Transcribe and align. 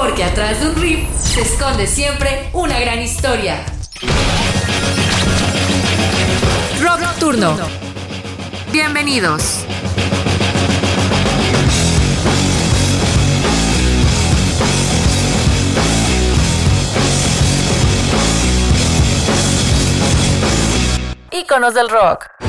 Porque 0.00 0.22
atrás 0.22 0.60
de 0.60 0.68
un 0.68 0.76
riff 0.76 1.08
se 1.18 1.40
esconde 1.40 1.84
siempre 1.84 2.50
una 2.52 2.78
gran 2.78 3.00
historia. 3.02 3.64
Rock 6.80 7.18
Turno. 7.18 7.56
Bienvenidos. 8.70 9.64
Íconos 21.32 21.74
del 21.74 21.88
rock. 21.88 22.47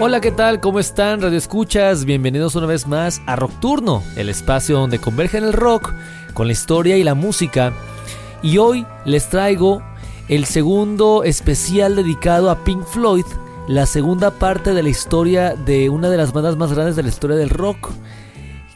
Hola, 0.00 0.20
¿qué 0.20 0.30
tal? 0.30 0.60
¿Cómo 0.60 0.78
están? 0.78 1.20
Radio 1.22 1.36
Escuchas, 1.36 2.04
bienvenidos 2.04 2.54
una 2.54 2.68
vez 2.68 2.86
más 2.86 3.20
a 3.26 3.34
Rock 3.34 3.50
Turno, 3.58 4.04
el 4.14 4.28
espacio 4.28 4.78
donde 4.78 5.00
convergen 5.00 5.42
el 5.42 5.52
rock 5.52 5.92
con 6.34 6.46
la 6.46 6.52
historia 6.52 6.96
y 6.96 7.02
la 7.02 7.16
música. 7.16 7.72
Y 8.40 8.58
hoy 8.58 8.86
les 9.04 9.28
traigo 9.28 9.82
el 10.28 10.44
segundo 10.44 11.24
especial 11.24 11.96
dedicado 11.96 12.48
a 12.48 12.62
Pink 12.62 12.84
Floyd, 12.84 13.24
la 13.66 13.86
segunda 13.86 14.30
parte 14.30 14.72
de 14.72 14.84
la 14.84 14.88
historia 14.88 15.56
de 15.56 15.90
una 15.90 16.08
de 16.08 16.16
las 16.16 16.32
bandas 16.32 16.56
más 16.56 16.72
grandes 16.72 16.94
de 16.94 17.02
la 17.02 17.08
historia 17.08 17.36
del 17.36 17.50
rock. 17.50 17.90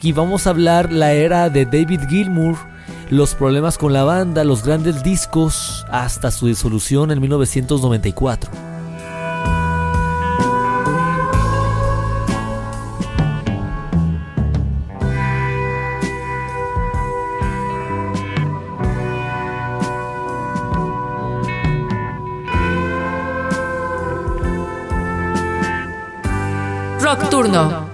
Y 0.03 0.11
vamos 0.11 0.49
a 0.49 0.51
hablar 0.51 0.93
la 0.93 1.13
era 1.13 1.51
de 1.51 1.67
David 1.67 2.01
Gilmour, 2.09 2.57
los 3.11 3.37
problemas 3.37 3.79
con 3.79 3.93
la 3.93 4.03
banda, 4.03 4.43
los 4.43 4.65
grandes 4.65 5.05
discos, 5.05 5.87
hasta 5.89 6.33
su 6.33 6.49
disolución 6.49 7.13
en 7.13 7.21
1994. 7.21 8.72
Saturno. 27.43 27.92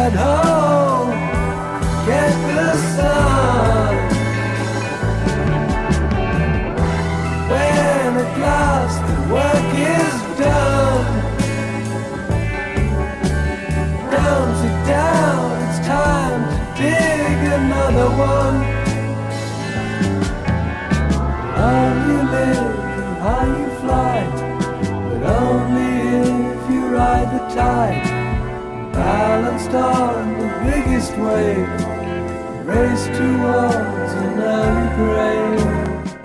at 0.00 0.14
home. 0.14 0.49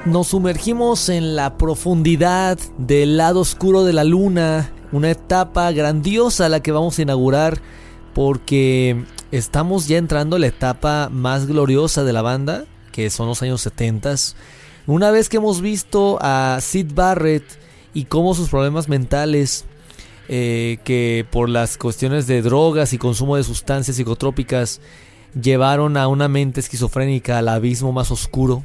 Nos 0.06 0.28
sumergimos 0.28 1.10
en 1.10 1.36
la 1.36 1.58
profundidad 1.58 2.58
del 2.78 3.18
lado 3.18 3.42
oscuro 3.42 3.84
de 3.84 3.94
la 3.94 4.04
luna, 4.04 4.72
una 4.92 5.12
etapa 5.12 5.72
grandiosa 5.72 6.50
la 6.50 6.62
que 6.62 6.72
vamos 6.72 6.98
a 6.98 7.02
inaugurar 7.02 7.60
porque 8.14 9.04
estamos 9.32 9.88
ya 9.88 9.98
entrando 9.98 10.38
a 10.38 10.40
la 10.40 10.48
etapa 10.48 11.10
más 11.12 11.48
gloriosa 11.48 12.04
de 12.04 12.14
la 12.14 12.22
banda, 12.22 12.66
que 12.92 13.10
son 13.10 13.28
los 13.28 13.42
años 13.42 13.62
70. 13.62 14.16
Una 14.88 15.12
vez 15.12 15.30
que 15.30 15.38
hemos 15.38 15.62
visto 15.62 16.18
a 16.22 16.60
Sid 16.62 16.94
Barrett 16.94 17.44
y 17.94 18.06
cómo 18.06 18.34
sus 18.34 18.50
problemas 18.50 18.88
mentales, 18.88 19.66
eh, 20.28 20.78
que 20.84 21.26
por 21.32 21.50
las 21.50 21.78
cuestiones 21.78 22.28
de 22.28 22.42
drogas 22.42 22.94
y 22.94 22.98
consumo 22.98 23.36
de 23.36 23.44
sustancias 23.44 23.98
psicotrópicas, 23.98 24.82
llevaron 25.40 25.98
a 25.98 26.08
una 26.08 26.28
mente 26.28 26.60
esquizofrénica 26.60 27.38
al 27.38 27.50
abismo 27.50 27.92
más 27.92 28.12
oscuro, 28.12 28.64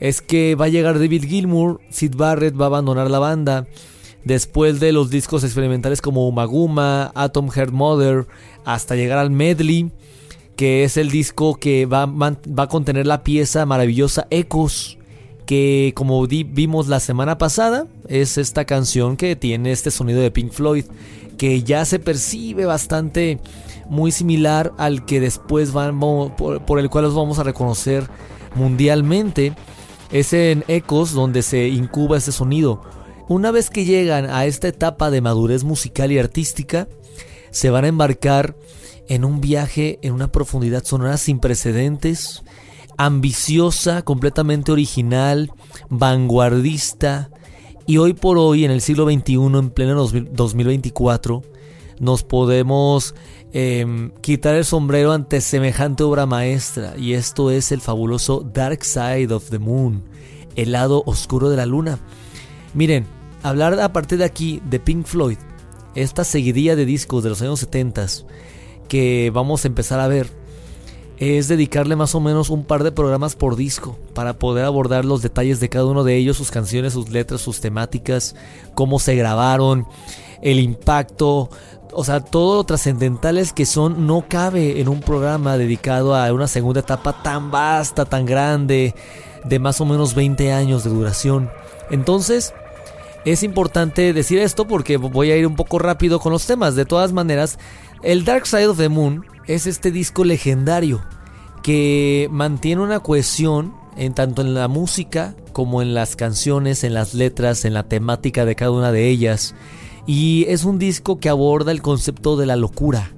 es 0.00 0.20
que 0.20 0.54
va 0.54 0.66
a 0.66 0.68
llegar 0.68 0.98
David 0.98 1.24
Gilmour, 1.24 1.80
Sid 1.90 2.14
Barrett 2.16 2.58
va 2.58 2.64
a 2.64 2.66
abandonar 2.66 3.10
la 3.10 3.18
banda. 3.18 3.66
Después 4.24 4.80
de 4.80 4.92
los 4.92 5.10
discos 5.10 5.44
experimentales 5.44 6.00
como 6.00 6.26
Umaguma, 6.26 7.12
Atom 7.14 7.50
Heart 7.50 7.72
Mother, 7.72 8.26
hasta 8.64 8.96
llegar 8.96 9.18
al 9.18 9.30
Medley, 9.30 9.92
que 10.56 10.84
es 10.84 10.96
el 10.96 11.10
disco 11.10 11.56
que 11.56 11.86
va, 11.86 12.06
va 12.06 12.62
a 12.62 12.68
contener 12.68 13.06
la 13.06 13.22
pieza 13.22 13.66
maravillosa 13.66 14.26
Ecos, 14.30 14.98
que 15.46 15.92
como 15.94 16.26
vimos 16.26 16.88
la 16.88 17.00
semana 17.00 17.38
pasada, 17.38 17.86
es 18.08 18.38
esta 18.38 18.64
canción 18.64 19.16
que 19.16 19.36
tiene 19.36 19.72
este 19.72 19.90
sonido 19.90 20.20
de 20.20 20.30
Pink 20.30 20.52
Floyd, 20.52 20.84
que 21.36 21.62
ya 21.62 21.84
se 21.84 21.98
percibe 21.98 22.64
bastante 22.64 23.38
muy 23.88 24.12
similar 24.12 24.72
al 24.78 25.04
que 25.04 25.20
después 25.20 25.72
van, 25.72 26.00
por, 26.00 26.78
el 26.78 26.90
cual 26.90 27.04
los 27.04 27.14
vamos 27.14 27.38
a 27.38 27.42
reconocer 27.42 28.08
mundialmente. 28.54 29.54
Es 30.12 30.32
en 30.32 30.64
Ecos 30.68 31.12
donde 31.12 31.42
se 31.42 31.68
incuba 31.68 32.18
ese 32.18 32.32
sonido. 32.32 32.82
Una 33.28 33.50
vez 33.50 33.70
que 33.70 33.84
llegan 33.84 34.30
a 34.30 34.46
esta 34.46 34.68
etapa 34.68 35.10
de 35.10 35.20
madurez 35.20 35.64
musical 35.64 36.12
y 36.12 36.18
artística, 36.18 36.88
se 37.50 37.70
van 37.70 37.84
a 37.84 37.88
embarcar 37.88 38.54
en 39.08 39.24
un 39.24 39.40
viaje 39.40 39.98
en 40.02 40.12
una 40.12 40.30
profundidad 40.30 40.84
sonora 40.84 41.16
sin 41.16 41.40
precedentes, 41.40 42.42
ambiciosa, 42.96 44.02
completamente 44.02 44.72
original, 44.72 45.52
vanguardista, 45.90 47.30
y 47.86 47.98
hoy 47.98 48.14
por 48.14 48.38
hoy, 48.38 48.64
en 48.64 48.70
el 48.70 48.80
siglo 48.80 49.04
XXI, 49.04 49.34
en 49.34 49.70
pleno 49.70 50.06
2024, 50.06 51.42
nos 52.00 52.22
podemos 52.22 53.14
em, 53.52 54.10
quitar 54.20 54.54
el 54.54 54.64
sombrero 54.64 55.12
ante 55.12 55.40
semejante 55.40 56.02
obra 56.02 56.26
maestra, 56.26 56.94
y 56.96 57.12
esto 57.12 57.50
es 57.50 57.72
el 57.72 57.80
fabuloso 57.80 58.40
Dark 58.40 58.84
Side 58.84 59.32
of 59.32 59.50
the 59.50 59.58
Moon, 59.58 60.02
el 60.56 60.72
lado 60.72 61.02
oscuro 61.06 61.50
de 61.50 61.56
la 61.56 61.66
luna. 61.66 61.98
Miren, 62.72 63.06
hablar 63.42 63.78
a 63.78 63.92
partir 63.92 64.18
de 64.18 64.24
aquí 64.24 64.62
de 64.64 64.80
Pink 64.80 65.06
Floyd, 65.06 65.38
esta 65.94 66.24
seguidilla 66.24 66.74
de 66.74 66.86
discos 66.86 67.22
de 67.22 67.28
los 67.28 67.42
años 67.42 67.60
70 67.60 68.06
que 68.88 69.30
vamos 69.32 69.64
a 69.64 69.68
empezar 69.68 70.00
a 70.00 70.08
ver, 70.08 70.28
es 71.18 71.48
dedicarle 71.48 71.96
más 71.96 72.14
o 72.14 72.20
menos 72.20 72.50
un 72.50 72.64
par 72.64 72.82
de 72.82 72.92
programas 72.92 73.36
por 73.36 73.56
disco 73.56 73.96
para 74.14 74.34
poder 74.34 74.64
abordar 74.64 75.04
los 75.04 75.22
detalles 75.22 75.60
de 75.60 75.68
cada 75.68 75.86
uno 75.86 76.04
de 76.04 76.16
ellos, 76.16 76.36
sus 76.36 76.50
canciones, 76.50 76.92
sus 76.92 77.10
letras, 77.10 77.40
sus 77.40 77.60
temáticas, 77.60 78.34
cómo 78.74 78.98
se 78.98 79.14
grabaron, 79.14 79.86
el 80.42 80.58
impacto, 80.58 81.50
o 81.92 82.04
sea, 82.04 82.20
todo 82.20 82.56
lo 82.56 82.64
trascendentales 82.64 83.52
que 83.52 83.66
son, 83.66 84.06
no 84.06 84.26
cabe 84.28 84.80
en 84.80 84.88
un 84.88 85.00
programa 85.00 85.56
dedicado 85.56 86.14
a 86.14 86.32
una 86.32 86.48
segunda 86.48 86.80
etapa 86.80 87.22
tan 87.22 87.50
vasta, 87.50 88.04
tan 88.04 88.26
grande, 88.26 88.94
de 89.44 89.58
más 89.58 89.80
o 89.80 89.84
menos 89.84 90.14
20 90.14 90.52
años 90.52 90.84
de 90.84 90.90
duración. 90.90 91.50
Entonces, 91.90 92.52
es 93.24 93.42
importante 93.42 94.12
decir 94.12 94.38
esto 94.38 94.66
porque 94.66 94.96
voy 94.96 95.30
a 95.30 95.36
ir 95.36 95.46
un 95.46 95.56
poco 95.56 95.78
rápido 95.78 96.18
con 96.18 96.32
los 96.32 96.46
temas. 96.46 96.74
De 96.74 96.84
todas 96.84 97.12
maneras, 97.12 97.58
el 98.04 98.24
Dark 98.24 98.46
Side 98.46 98.68
of 98.68 98.76
the 98.76 98.90
Moon 98.90 99.24
es 99.46 99.66
este 99.66 99.90
disco 99.90 100.24
legendario 100.24 101.02
que 101.62 102.28
mantiene 102.30 102.82
una 102.82 103.00
cohesión 103.00 103.74
en 103.96 104.12
tanto 104.12 104.42
en 104.42 104.52
la 104.52 104.68
música 104.68 105.34
como 105.52 105.80
en 105.80 105.94
las 105.94 106.14
canciones, 106.14 106.84
en 106.84 106.92
las 106.92 107.14
letras, 107.14 107.64
en 107.64 107.72
la 107.72 107.84
temática 107.84 108.44
de 108.44 108.56
cada 108.56 108.72
una 108.72 108.92
de 108.92 109.08
ellas. 109.08 109.54
Y 110.06 110.44
es 110.48 110.64
un 110.64 110.78
disco 110.78 111.18
que 111.18 111.30
aborda 111.30 111.72
el 111.72 111.80
concepto 111.80 112.36
de 112.36 112.44
la 112.44 112.56
locura, 112.56 113.12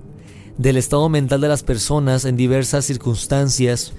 del 0.57 0.77
estado 0.77 1.09
mental 1.09 1.41
de 1.41 1.49
las 1.49 1.65
personas 1.65 2.25
en 2.25 2.37
diversas 2.37 2.85
circunstancias. 2.85 3.93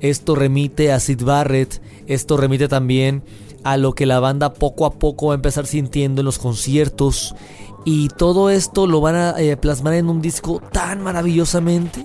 Esto 0.00 0.34
remite 0.34 0.90
a 0.90 0.98
Sid 0.98 1.22
Barrett, 1.22 1.80
esto 2.08 2.36
remite 2.36 2.66
también 2.66 3.22
a 3.62 3.76
lo 3.76 3.94
que 3.94 4.06
la 4.06 4.18
banda 4.18 4.54
poco 4.54 4.86
a 4.86 4.94
poco 4.94 5.28
va 5.28 5.34
a 5.34 5.36
empezar 5.36 5.66
sintiendo 5.66 6.22
en 6.22 6.24
los 6.24 6.40
conciertos 6.40 7.36
y 7.84 8.08
todo 8.08 8.50
esto 8.50 8.86
lo 8.86 9.00
van 9.00 9.14
a 9.16 9.40
eh, 9.40 9.56
plasmar 9.56 9.94
en 9.94 10.08
un 10.08 10.20
disco 10.20 10.60
tan 10.72 11.02
maravillosamente 11.02 12.02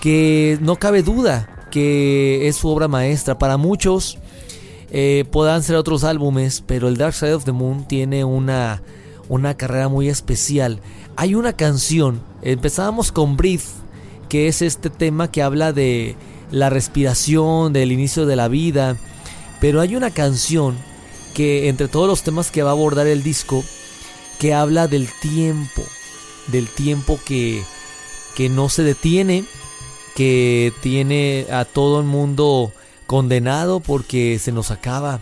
que 0.00 0.58
no 0.60 0.76
cabe 0.76 1.02
duda 1.02 1.54
que 1.70 2.48
es 2.48 2.56
su 2.56 2.68
obra 2.68 2.88
maestra. 2.88 3.38
Para 3.38 3.56
muchos 3.56 4.18
eh, 4.90 5.24
puedan 5.30 5.62
ser 5.62 5.76
otros 5.76 6.04
álbumes, 6.04 6.62
pero 6.66 6.88
el 6.88 6.96
Dark 6.96 7.14
Side 7.14 7.34
of 7.34 7.44
the 7.44 7.52
Moon 7.52 7.86
tiene 7.86 8.24
una, 8.24 8.82
una 9.28 9.54
carrera 9.54 9.88
muy 9.88 10.08
especial. 10.08 10.80
Hay 11.16 11.34
una 11.34 11.52
canción, 11.52 12.20
empezábamos 12.42 13.12
con 13.12 13.36
Breathe, 13.36 13.64
que 14.28 14.48
es 14.48 14.62
este 14.62 14.90
tema 14.90 15.30
que 15.30 15.42
habla 15.42 15.72
de 15.72 16.16
la 16.50 16.70
respiración, 16.70 17.72
del 17.72 17.92
inicio 17.92 18.26
de 18.26 18.36
la 18.36 18.48
vida, 18.48 18.96
pero 19.60 19.80
hay 19.80 19.96
una 19.96 20.10
canción 20.10 20.76
que 21.34 21.68
entre 21.68 21.88
todos 21.88 22.08
los 22.08 22.22
temas 22.22 22.50
que 22.50 22.62
va 22.62 22.70
a 22.70 22.72
abordar 22.72 23.06
el 23.06 23.22
disco, 23.22 23.62
que 24.38 24.54
habla 24.54 24.88
del 24.88 25.08
tiempo, 25.20 25.82
del 26.46 26.68
tiempo 26.68 27.18
que, 27.24 27.62
que 28.34 28.48
no 28.48 28.68
se 28.68 28.82
detiene, 28.82 29.44
que 30.14 30.72
tiene 30.80 31.46
a 31.50 31.64
todo 31.64 32.00
el 32.00 32.06
mundo 32.06 32.72
condenado 33.06 33.80
porque 33.80 34.38
se 34.38 34.52
nos 34.52 34.70
acaba, 34.70 35.20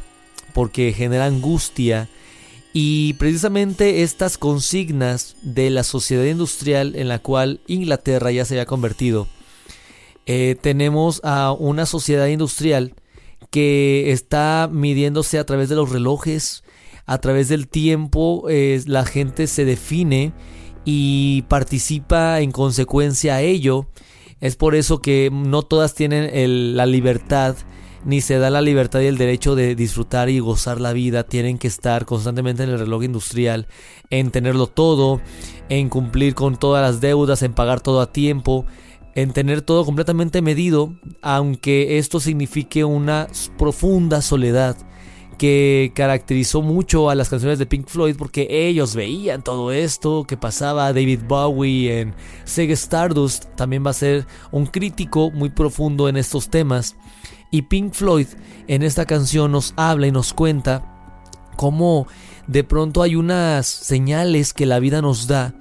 porque 0.52 0.92
genera 0.92 1.26
angustia. 1.26 2.08
Y 2.72 3.14
precisamente 3.14 4.02
estas 4.02 4.36
consignas 4.36 5.36
de 5.40 5.70
la 5.70 5.82
sociedad 5.82 6.24
industrial 6.24 6.94
en 6.96 7.08
la 7.08 7.20
cual 7.20 7.60
Inglaterra 7.66 8.30
ya 8.32 8.44
se 8.44 8.54
había 8.54 8.66
convertido, 8.66 9.28
eh, 10.26 10.56
tenemos 10.60 11.20
a 11.24 11.52
una 11.52 11.86
sociedad 11.86 12.26
industrial 12.26 12.94
que 13.50 14.12
está 14.12 14.68
midiéndose 14.70 15.38
a 15.38 15.46
través 15.46 15.68
de 15.68 15.76
los 15.76 15.90
relojes, 15.90 16.64
a 17.06 17.18
través 17.18 17.48
del 17.48 17.68
tiempo 17.68 18.46
la 18.48 19.04
gente 19.04 19.46
se 19.46 19.64
define 19.64 20.32
y 20.84 21.42
participa 21.48 22.40
en 22.40 22.52
consecuencia 22.52 23.36
a 23.36 23.40
ello. 23.42 23.86
Es 24.40 24.56
por 24.56 24.74
eso 24.74 25.00
que 25.00 25.30
no 25.32 25.62
todas 25.62 25.94
tienen 25.94 26.76
la 26.76 26.86
libertad 26.86 27.56
ni 28.04 28.20
se 28.20 28.38
da 28.38 28.50
la 28.50 28.60
libertad 28.60 29.00
y 29.00 29.06
el 29.06 29.18
derecho 29.18 29.56
de 29.56 29.74
disfrutar 29.74 30.28
y 30.28 30.38
gozar 30.38 30.80
la 30.80 30.92
vida. 30.92 31.24
Tienen 31.24 31.58
que 31.58 31.66
estar 31.66 32.04
constantemente 32.04 32.62
en 32.62 32.70
el 32.70 32.78
reloj 32.78 33.02
industrial, 33.02 33.66
en 34.10 34.30
tenerlo 34.30 34.68
todo, 34.68 35.20
en 35.68 35.88
cumplir 35.88 36.36
con 36.36 36.56
todas 36.56 36.88
las 36.88 37.00
deudas, 37.00 37.42
en 37.42 37.52
pagar 37.52 37.80
todo 37.80 38.00
a 38.00 38.12
tiempo, 38.12 38.64
en 39.16 39.32
tener 39.32 39.60
todo 39.60 39.84
completamente 39.84 40.40
medido, 40.40 40.94
aunque 41.20 41.98
esto 41.98 42.20
signifique 42.20 42.84
una 42.84 43.26
profunda 43.58 44.22
soledad 44.22 44.76
que 45.38 45.92
caracterizó 45.94 46.62
mucho 46.62 47.10
a 47.10 47.14
las 47.14 47.28
canciones 47.28 47.58
de 47.58 47.66
Pink 47.66 47.88
Floyd 47.88 48.16
porque 48.16 48.46
ellos 48.50 48.94
veían 48.94 49.42
todo 49.42 49.72
esto 49.72 50.24
que 50.24 50.36
pasaba. 50.36 50.92
David 50.92 51.20
Bowie 51.26 52.00
en 52.00 52.14
Sega 52.44 52.74
Stardust 52.74 53.44
también 53.56 53.84
va 53.84 53.90
a 53.90 53.94
ser 53.94 54.26
un 54.50 54.66
crítico 54.66 55.30
muy 55.30 55.50
profundo 55.50 56.08
en 56.08 56.16
estos 56.16 56.48
temas. 56.48 56.96
Y 57.50 57.62
Pink 57.62 57.92
Floyd 57.92 58.26
en 58.66 58.82
esta 58.82 59.04
canción 59.04 59.52
nos 59.52 59.74
habla 59.76 60.06
y 60.06 60.12
nos 60.12 60.32
cuenta 60.32 61.12
cómo 61.56 62.06
de 62.46 62.64
pronto 62.64 63.02
hay 63.02 63.16
unas 63.16 63.66
señales 63.66 64.52
que 64.52 64.66
la 64.66 64.78
vida 64.78 65.02
nos 65.02 65.26
da 65.26 65.54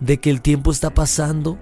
de 0.00 0.18
que 0.18 0.30
el 0.30 0.40
tiempo 0.40 0.70
está 0.70 0.94
pasando 0.94 1.58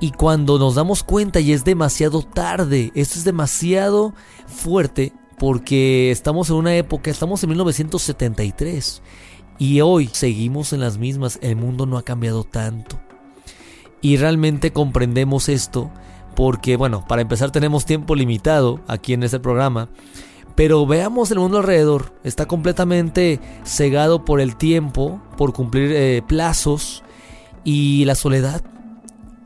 y 0.00 0.10
cuando 0.12 0.58
nos 0.58 0.74
damos 0.74 1.02
cuenta 1.02 1.40
y 1.40 1.52
es 1.52 1.64
demasiado 1.64 2.22
tarde, 2.22 2.92
esto 2.94 3.18
es 3.18 3.24
demasiado 3.24 4.14
fuerte, 4.46 5.12
porque 5.44 6.10
estamos 6.10 6.48
en 6.48 6.56
una 6.56 6.74
época, 6.74 7.10
estamos 7.10 7.42
en 7.42 7.50
1973 7.50 9.02
y 9.58 9.82
hoy 9.82 10.08
seguimos 10.10 10.72
en 10.72 10.80
las 10.80 10.96
mismas, 10.96 11.38
el 11.42 11.56
mundo 11.56 11.84
no 11.84 11.98
ha 11.98 12.02
cambiado 12.02 12.44
tanto. 12.44 12.98
Y 14.00 14.16
realmente 14.16 14.72
comprendemos 14.72 15.50
esto 15.50 15.90
porque, 16.34 16.78
bueno, 16.78 17.04
para 17.06 17.20
empezar 17.20 17.50
tenemos 17.50 17.84
tiempo 17.84 18.14
limitado 18.14 18.80
aquí 18.88 19.12
en 19.12 19.22
este 19.22 19.38
programa, 19.38 19.90
pero 20.54 20.86
veamos 20.86 21.30
el 21.30 21.40
mundo 21.40 21.58
alrededor, 21.58 22.14
está 22.24 22.46
completamente 22.46 23.38
cegado 23.64 24.24
por 24.24 24.40
el 24.40 24.56
tiempo, 24.56 25.20
por 25.36 25.52
cumplir 25.52 25.92
eh, 25.92 26.22
plazos 26.26 27.02
y 27.64 28.06
la 28.06 28.14
soledad. 28.14 28.64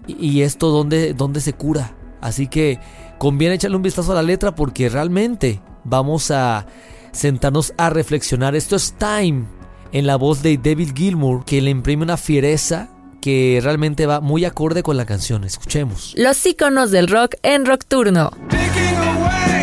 Y 0.07 0.43
esto 0.43 0.69
donde, 0.69 1.13
donde 1.13 1.41
se 1.41 1.55
cura. 1.55 1.97
Así 2.21 2.47
que 2.47 2.79
conviene 3.19 3.57
echarle 3.57 3.77
un 3.77 3.83
vistazo 3.83 4.13
a 4.13 4.15
la 4.15 4.23
letra 4.23 4.55
porque 4.55 4.89
realmente 4.89 5.61
vamos 5.89 6.31
a 6.31 6.67
sentarnos 7.13 7.73
a 7.77 7.91
reflexionar. 7.91 8.55
Esto 8.55 8.77
es 8.77 8.95
Time 8.99 9.45
en 9.93 10.07
la 10.07 10.17
voz 10.17 10.43
de 10.43 10.57
David 10.57 10.91
Gilmour 10.95 11.45
que 11.45 11.61
le 11.61 11.71
imprime 11.71 12.03
una 12.03 12.17
fiereza 12.17 12.89
que 13.21 13.61
realmente 13.63 14.07
va 14.07 14.21
muy 14.21 14.45
acorde 14.45 14.83
con 14.83 14.97
la 14.97 15.07
canción. 15.07 15.45
Escuchemos. 15.45 16.15
Los 16.17 16.45
iconos 16.47 16.91
del 16.91 17.09
rock 17.09 17.35
en 17.43 17.67
Rockturno. 17.67 18.31
time 18.51 19.58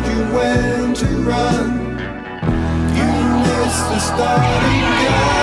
told 0.00 0.12
you 0.12 0.34
when 0.34 0.94
to 0.94 1.06
run. 1.22 1.90
You 2.96 3.12
missed 3.42 3.88
the 3.88 3.98
starting 3.98 4.80
gun. 4.80 5.39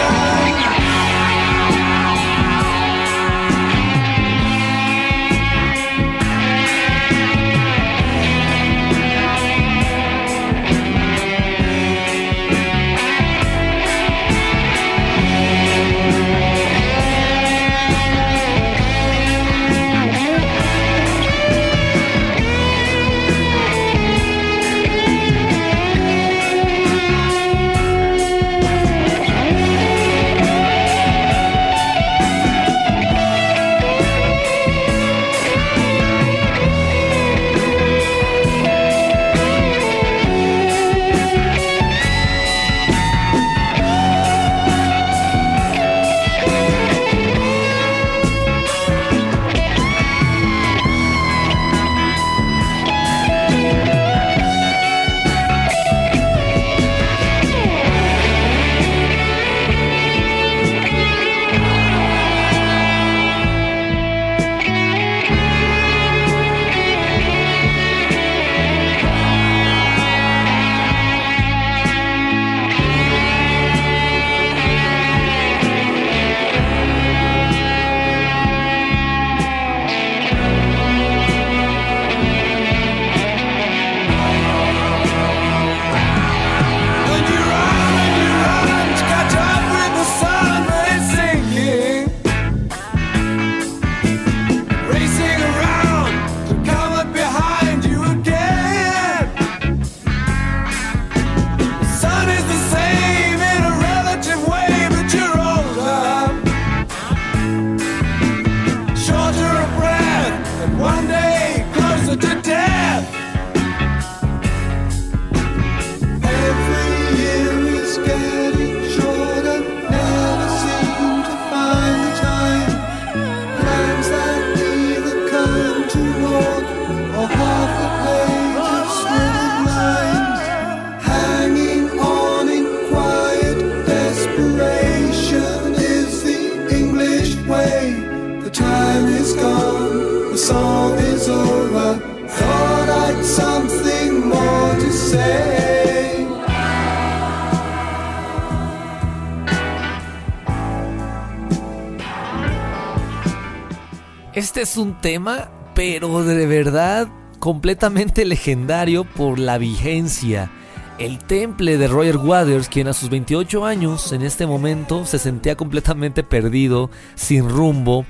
Un 154.77 154.99
tema, 155.01 155.49
pero 155.75 156.23
de 156.23 156.45
verdad 156.45 157.07
completamente 157.39 158.25
legendario 158.25 159.03
por 159.03 159.39
la 159.39 159.57
vigencia. 159.57 160.51
El 160.97 161.19
temple 161.19 161.77
de 161.77 161.87
Roger 161.87 162.17
Waters, 162.17 162.69
quien 162.69 162.87
a 162.87 162.93
sus 162.93 163.09
28 163.09 163.65
años 163.65 164.11
en 164.11 164.23
este 164.23 164.47
momento 164.47 165.05
se 165.05 165.19
sentía 165.19 165.55
completamente 165.55 166.23
perdido, 166.23 166.89
sin 167.15 167.47
rumbo. 167.47 168.05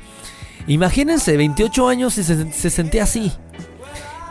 Imagínense, 0.67 1.36
28 1.36 1.88
años 1.88 2.17
y 2.17 2.24
se, 2.24 2.69
sentía 2.69 3.03
así. 3.03 3.31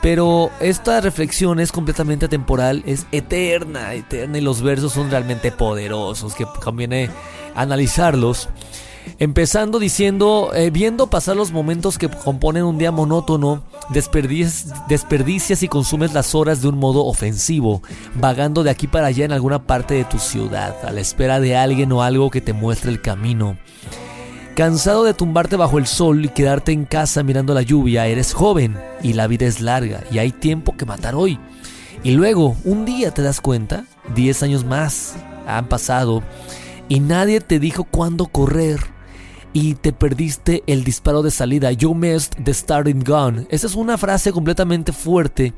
Pero 0.00 0.50
esta 0.61 1.00
reflexión 1.00 1.61
es 1.61 1.73
completamente 1.73 2.28
temporal, 2.28 2.83
es 2.87 3.07
eterna, 3.12 3.95
eterna 3.95 4.38
y 4.38 4.40
los 4.40 4.62
versos 4.62 4.93
son 4.93 5.11
realmente 5.11 5.52
poderosos, 5.52 6.35
que 6.35 6.47
conviene 6.62 7.11
analizarlos. 7.55 8.49
Empezando 9.19 9.79
diciendo, 9.79 10.51
eh, 10.55 10.71
viendo 10.71 11.09
pasar 11.09 11.37
los 11.37 11.51
momentos 11.51 11.97
que 11.97 12.09
componen 12.09 12.65
un 12.65 12.77
día 12.77 12.93
monótono, 12.93 13.63
desperdicias 13.89 15.63
y 15.63 15.69
consumes 15.69 16.13
las 16.13 16.35
horas 16.35 16.61
de 16.61 16.69
un 16.69 16.79
modo 16.79 17.07
ofensivo, 17.07 17.83
vagando 18.15 18.63
de 18.63 18.71
aquí 18.71 18.87
para 18.87 19.07
allá 19.07 19.25
en 19.25 19.33
alguna 19.33 19.67
parte 19.67 19.95
de 19.95 20.05
tu 20.05 20.19
ciudad, 20.19 20.77
a 20.85 20.91
la 20.93 21.01
espera 21.01 21.41
de 21.41 21.57
alguien 21.57 21.93
o 21.93 22.03
algo 22.03 22.31
que 22.31 22.41
te 22.41 22.53
muestre 22.53 22.91
el 22.91 23.01
camino. 23.01 23.57
Cansado 24.55 25.05
de 25.05 25.15
tumbarte 25.15 25.57
bajo 25.57 25.79
el 25.79 25.87
sol 25.87 26.25
y 26.25 26.29
quedarte 26.29 26.73
en 26.73 26.85
casa 26.85 27.23
mirando 27.23 27.55
la 27.55 27.63
lluvia, 27.63 28.07
eres 28.07 28.33
joven 28.33 28.79
y 29.03 29.13
la 29.13 29.27
vida 29.27 29.47
es 29.47 29.61
larga 29.61 30.03
y 30.11 30.19
hay 30.19 30.33
tiempo 30.33 30.77
que 30.77 30.87
matar 30.87 31.15
hoy. 31.15 31.39
Y 32.03 32.13
luego, 32.13 32.57
un 32.65 32.85
día 32.85 33.13
te 33.13 33.23
das 33.23 33.41
cuenta, 33.41 33.85
10 34.15 34.43
años 34.43 34.65
más 34.65 35.15
han 35.47 35.69
pasado 35.69 36.23
y 36.89 37.01
nadie 37.01 37.41
te 37.41 37.59
dijo 37.59 37.85
cuándo 37.85 38.27
correr 38.27 38.96
y 39.57 39.75
te 39.75 39.95
perdiste 39.95 40.63
el 40.67 40.85
disparo 40.85 41.23
de 41.23 41.31
salida. 41.31 41.73
You 41.73 41.95
missed 41.95 42.45
the 42.45 42.53
starting 42.53 43.03
gun. 43.03 43.47
Esa 43.49 43.67
es 43.67 43.75
una 43.75 43.97
frase 43.97 44.31
completamente 44.31 44.93
fuerte 44.93 45.55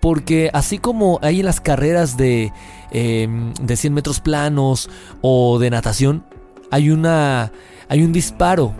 porque 0.00 0.48
así 0.52 0.78
como 0.78 1.18
hay 1.22 1.40
en 1.40 1.46
las 1.46 1.60
carreras 1.60 2.16
de, 2.16 2.52
em, 2.92 3.52
de 3.54 3.76
100 3.76 3.94
metros 3.94 4.20
planos 4.20 4.88
o 5.22 5.58
de 5.58 5.70
natación, 5.70 6.24
hay, 6.70 6.90
una, 6.90 7.50
hay 7.88 8.04
un 8.04 8.12
disparo 8.12 8.74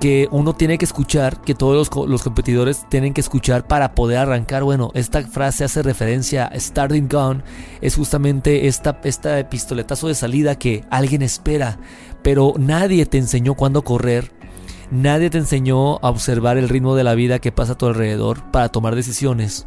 que 0.00 0.28
uno 0.30 0.54
tiene 0.54 0.78
que 0.78 0.86
escuchar, 0.86 1.42
que 1.42 1.54
todos 1.54 1.74
los, 1.74 2.08
los, 2.08 2.22
competidores 2.22 2.86
tienen 2.88 3.12
que 3.12 3.20
escuchar 3.20 3.66
para 3.66 3.94
poder 3.94 4.16
arrancar. 4.18 4.62
Bueno, 4.62 4.90
esta 4.94 5.22
frase 5.26 5.64
hace 5.64 5.82
referencia 5.82 6.46
a 6.46 6.58
Starting 6.58 7.08
Gun, 7.08 7.42
es 7.82 7.96
justamente 7.96 8.66
esta, 8.66 8.98
esta 9.04 9.48
pistoletazo 9.50 10.08
de 10.08 10.14
salida 10.14 10.58
que 10.58 10.84
alguien 10.90 11.20
espera 11.20 11.78
pero 12.26 12.54
nadie 12.58 13.06
te 13.06 13.18
enseñó 13.18 13.54
cuándo 13.54 13.82
correr, 13.82 14.32
nadie 14.90 15.30
te 15.30 15.38
enseñó 15.38 15.98
a 15.98 16.10
observar 16.10 16.58
el 16.58 16.68
ritmo 16.68 16.96
de 16.96 17.04
la 17.04 17.14
vida 17.14 17.38
que 17.38 17.52
pasa 17.52 17.74
a 17.74 17.78
tu 17.78 17.86
alrededor 17.86 18.50
para 18.50 18.68
tomar 18.68 18.96
decisiones, 18.96 19.64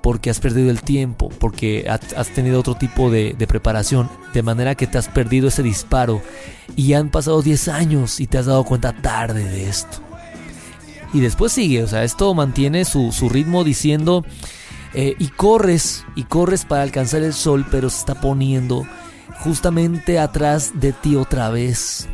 porque 0.00 0.30
has 0.30 0.40
perdido 0.40 0.70
el 0.70 0.80
tiempo, 0.80 1.28
porque 1.38 1.86
has 1.86 2.28
tenido 2.30 2.60
otro 2.60 2.76
tipo 2.76 3.10
de, 3.10 3.36
preparación, 3.46 4.08
de 4.32 4.42
manera 4.42 4.74
que 4.74 4.86
te 4.86 4.96
has 4.96 5.06
perdido 5.06 5.48
ese 5.48 5.62
disparo 5.62 6.22
y 6.76 6.94
han 6.94 7.10
pasado 7.10 7.42
10 7.42 7.68
años 7.68 8.20
y 8.20 8.26
te 8.26 8.38
has 8.38 8.46
dado 8.46 8.64
cuenta 8.64 8.94
tarde 8.94 9.44
de 9.44 9.68
esto. 9.68 9.98
Y 11.12 11.20
después 11.20 11.52
sigue, 11.52 11.82
o 11.82 11.88
sea, 11.88 12.04
esto 12.04 12.32
mantiene 12.32 12.86
su, 12.86 13.12
ritmo 13.28 13.64
diciendo, 13.64 14.24
eh, 14.94 15.14
y 15.18 15.28
corres, 15.28 16.06
y 16.16 16.22
corres 16.22 16.64
para 16.64 16.84
alcanzar 16.84 17.22
el 17.22 17.34
sol, 17.34 17.66
pero 17.70 17.90
se 17.90 17.98
está 17.98 18.18
poniendo 18.18 18.86
justamente 19.40 20.18
atrás 20.18 20.72
de 20.74 20.92
ti 20.92 21.16
otra 21.16 21.50
vez. 21.50 22.08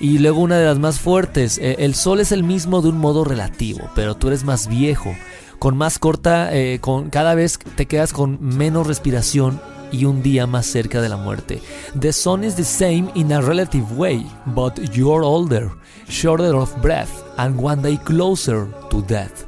Y 0.00 0.18
luego 0.18 0.40
una 0.40 0.58
de 0.58 0.64
las 0.64 0.78
más 0.78 0.98
fuertes, 0.98 1.58
eh, 1.58 1.76
el 1.80 1.94
sol 1.94 2.20
es 2.20 2.32
el 2.32 2.42
mismo 2.42 2.80
de 2.80 2.88
un 2.88 2.98
modo 2.98 3.24
relativo, 3.24 3.90
pero 3.94 4.16
tú 4.16 4.28
eres 4.28 4.44
más 4.44 4.66
viejo, 4.66 5.14
con 5.58 5.76
más 5.76 5.98
corta, 5.98 6.54
eh, 6.54 6.78
con, 6.80 7.10
cada 7.10 7.34
vez 7.34 7.58
te 7.76 7.86
quedas 7.86 8.14
con 8.14 8.38
menos 8.40 8.86
respiración 8.86 9.60
y 9.92 10.06
un 10.06 10.22
día 10.22 10.46
más 10.46 10.66
cerca 10.66 11.02
de 11.02 11.10
la 11.10 11.18
muerte. 11.18 11.60
The 11.98 12.12
sun 12.14 12.44
is 12.44 12.54
the 12.54 12.64
same 12.64 13.10
in 13.14 13.30
a 13.32 13.42
relative 13.42 13.94
way, 13.94 14.26
but 14.46 14.78
you're 14.94 15.22
older, 15.22 15.70
shorter 16.08 16.54
of 16.54 16.74
breath, 16.80 17.10
and 17.36 17.62
one 17.62 17.82
day 17.82 17.98
closer 17.98 18.68
to 18.88 19.02
death. 19.02 19.44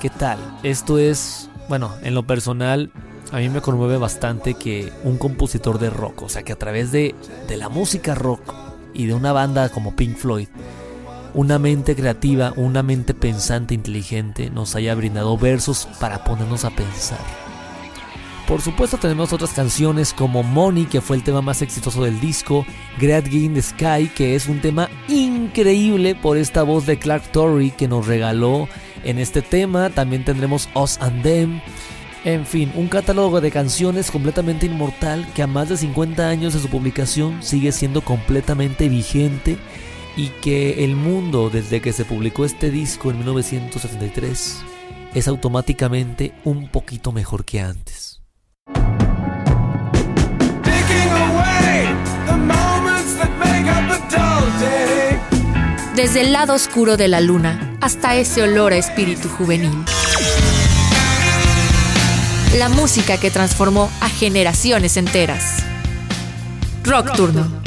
¿Qué 0.00 0.10
tal? 0.10 0.38
Esto 0.62 0.98
es, 0.98 1.48
bueno, 1.68 1.90
en 2.02 2.14
lo 2.14 2.24
personal, 2.24 2.92
a 3.34 3.38
mí 3.38 3.48
me 3.48 3.60
conmueve 3.60 3.96
bastante 3.96 4.54
que 4.54 4.92
un 5.02 5.18
compositor 5.18 5.80
de 5.80 5.90
rock, 5.90 6.22
o 6.22 6.28
sea 6.28 6.44
que 6.44 6.52
a 6.52 6.56
través 6.56 6.92
de, 6.92 7.16
de 7.48 7.56
la 7.56 7.68
música 7.68 8.14
rock 8.14 8.54
y 8.94 9.06
de 9.06 9.14
una 9.14 9.32
banda 9.32 9.70
como 9.70 9.96
Pink 9.96 10.16
Floyd, 10.16 10.46
una 11.34 11.58
mente 11.58 11.96
creativa, 11.96 12.52
una 12.54 12.84
mente 12.84 13.12
pensante, 13.12 13.74
inteligente, 13.74 14.50
nos 14.50 14.76
haya 14.76 14.94
brindado 14.94 15.36
versos 15.36 15.88
para 15.98 16.22
ponernos 16.22 16.64
a 16.64 16.70
pensar. 16.70 17.18
Por 18.46 18.60
supuesto 18.60 18.98
tenemos 18.98 19.32
otras 19.32 19.52
canciones 19.52 20.12
como 20.12 20.44
Money, 20.44 20.84
que 20.84 21.00
fue 21.00 21.16
el 21.16 21.24
tema 21.24 21.42
más 21.42 21.60
exitoso 21.60 22.04
del 22.04 22.20
disco, 22.20 22.64
Great 23.00 23.24
Game 23.24 23.60
the 23.60 23.62
Sky, 23.62 24.12
que 24.14 24.36
es 24.36 24.46
un 24.46 24.60
tema 24.60 24.88
increíble 25.08 26.14
por 26.14 26.36
esta 26.36 26.62
voz 26.62 26.86
de 26.86 27.00
Clark 27.00 27.32
Torrey 27.32 27.72
que 27.72 27.88
nos 27.88 28.06
regaló 28.06 28.68
en 29.02 29.18
este 29.18 29.42
tema. 29.42 29.90
También 29.90 30.24
tendremos 30.24 30.68
Us 30.76 30.98
and 31.00 31.24
Them. 31.24 31.60
En 32.24 32.46
fin, 32.46 32.72
un 32.74 32.88
catálogo 32.88 33.42
de 33.42 33.50
canciones 33.50 34.10
completamente 34.10 34.64
inmortal 34.64 35.26
que 35.34 35.42
a 35.42 35.46
más 35.46 35.68
de 35.68 35.76
50 35.76 36.26
años 36.26 36.54
de 36.54 36.60
su 36.60 36.68
publicación 36.68 37.42
sigue 37.42 37.70
siendo 37.70 38.00
completamente 38.00 38.88
vigente 38.88 39.58
y 40.16 40.28
que 40.40 40.84
el 40.84 40.96
mundo 40.96 41.50
desde 41.50 41.82
que 41.82 41.92
se 41.92 42.06
publicó 42.06 42.46
este 42.46 42.70
disco 42.70 43.10
en 43.10 43.18
1973 43.18 44.62
es 45.12 45.28
automáticamente 45.28 46.32
un 46.44 46.68
poquito 46.68 47.12
mejor 47.12 47.44
que 47.44 47.60
antes. 47.60 48.22
Desde 55.94 56.22
el 56.22 56.32
lado 56.32 56.54
oscuro 56.54 56.96
de 56.96 57.08
la 57.08 57.20
luna 57.20 57.76
hasta 57.82 58.16
ese 58.16 58.42
olor 58.42 58.72
a 58.72 58.76
espíritu 58.76 59.28
juvenil. 59.28 59.84
La 62.58 62.68
música 62.68 63.18
que 63.18 63.32
transformó 63.32 63.90
a 64.00 64.08
generaciones 64.08 64.96
enteras. 64.96 65.64
Rock 66.84 67.16
Turno. 67.16 67.64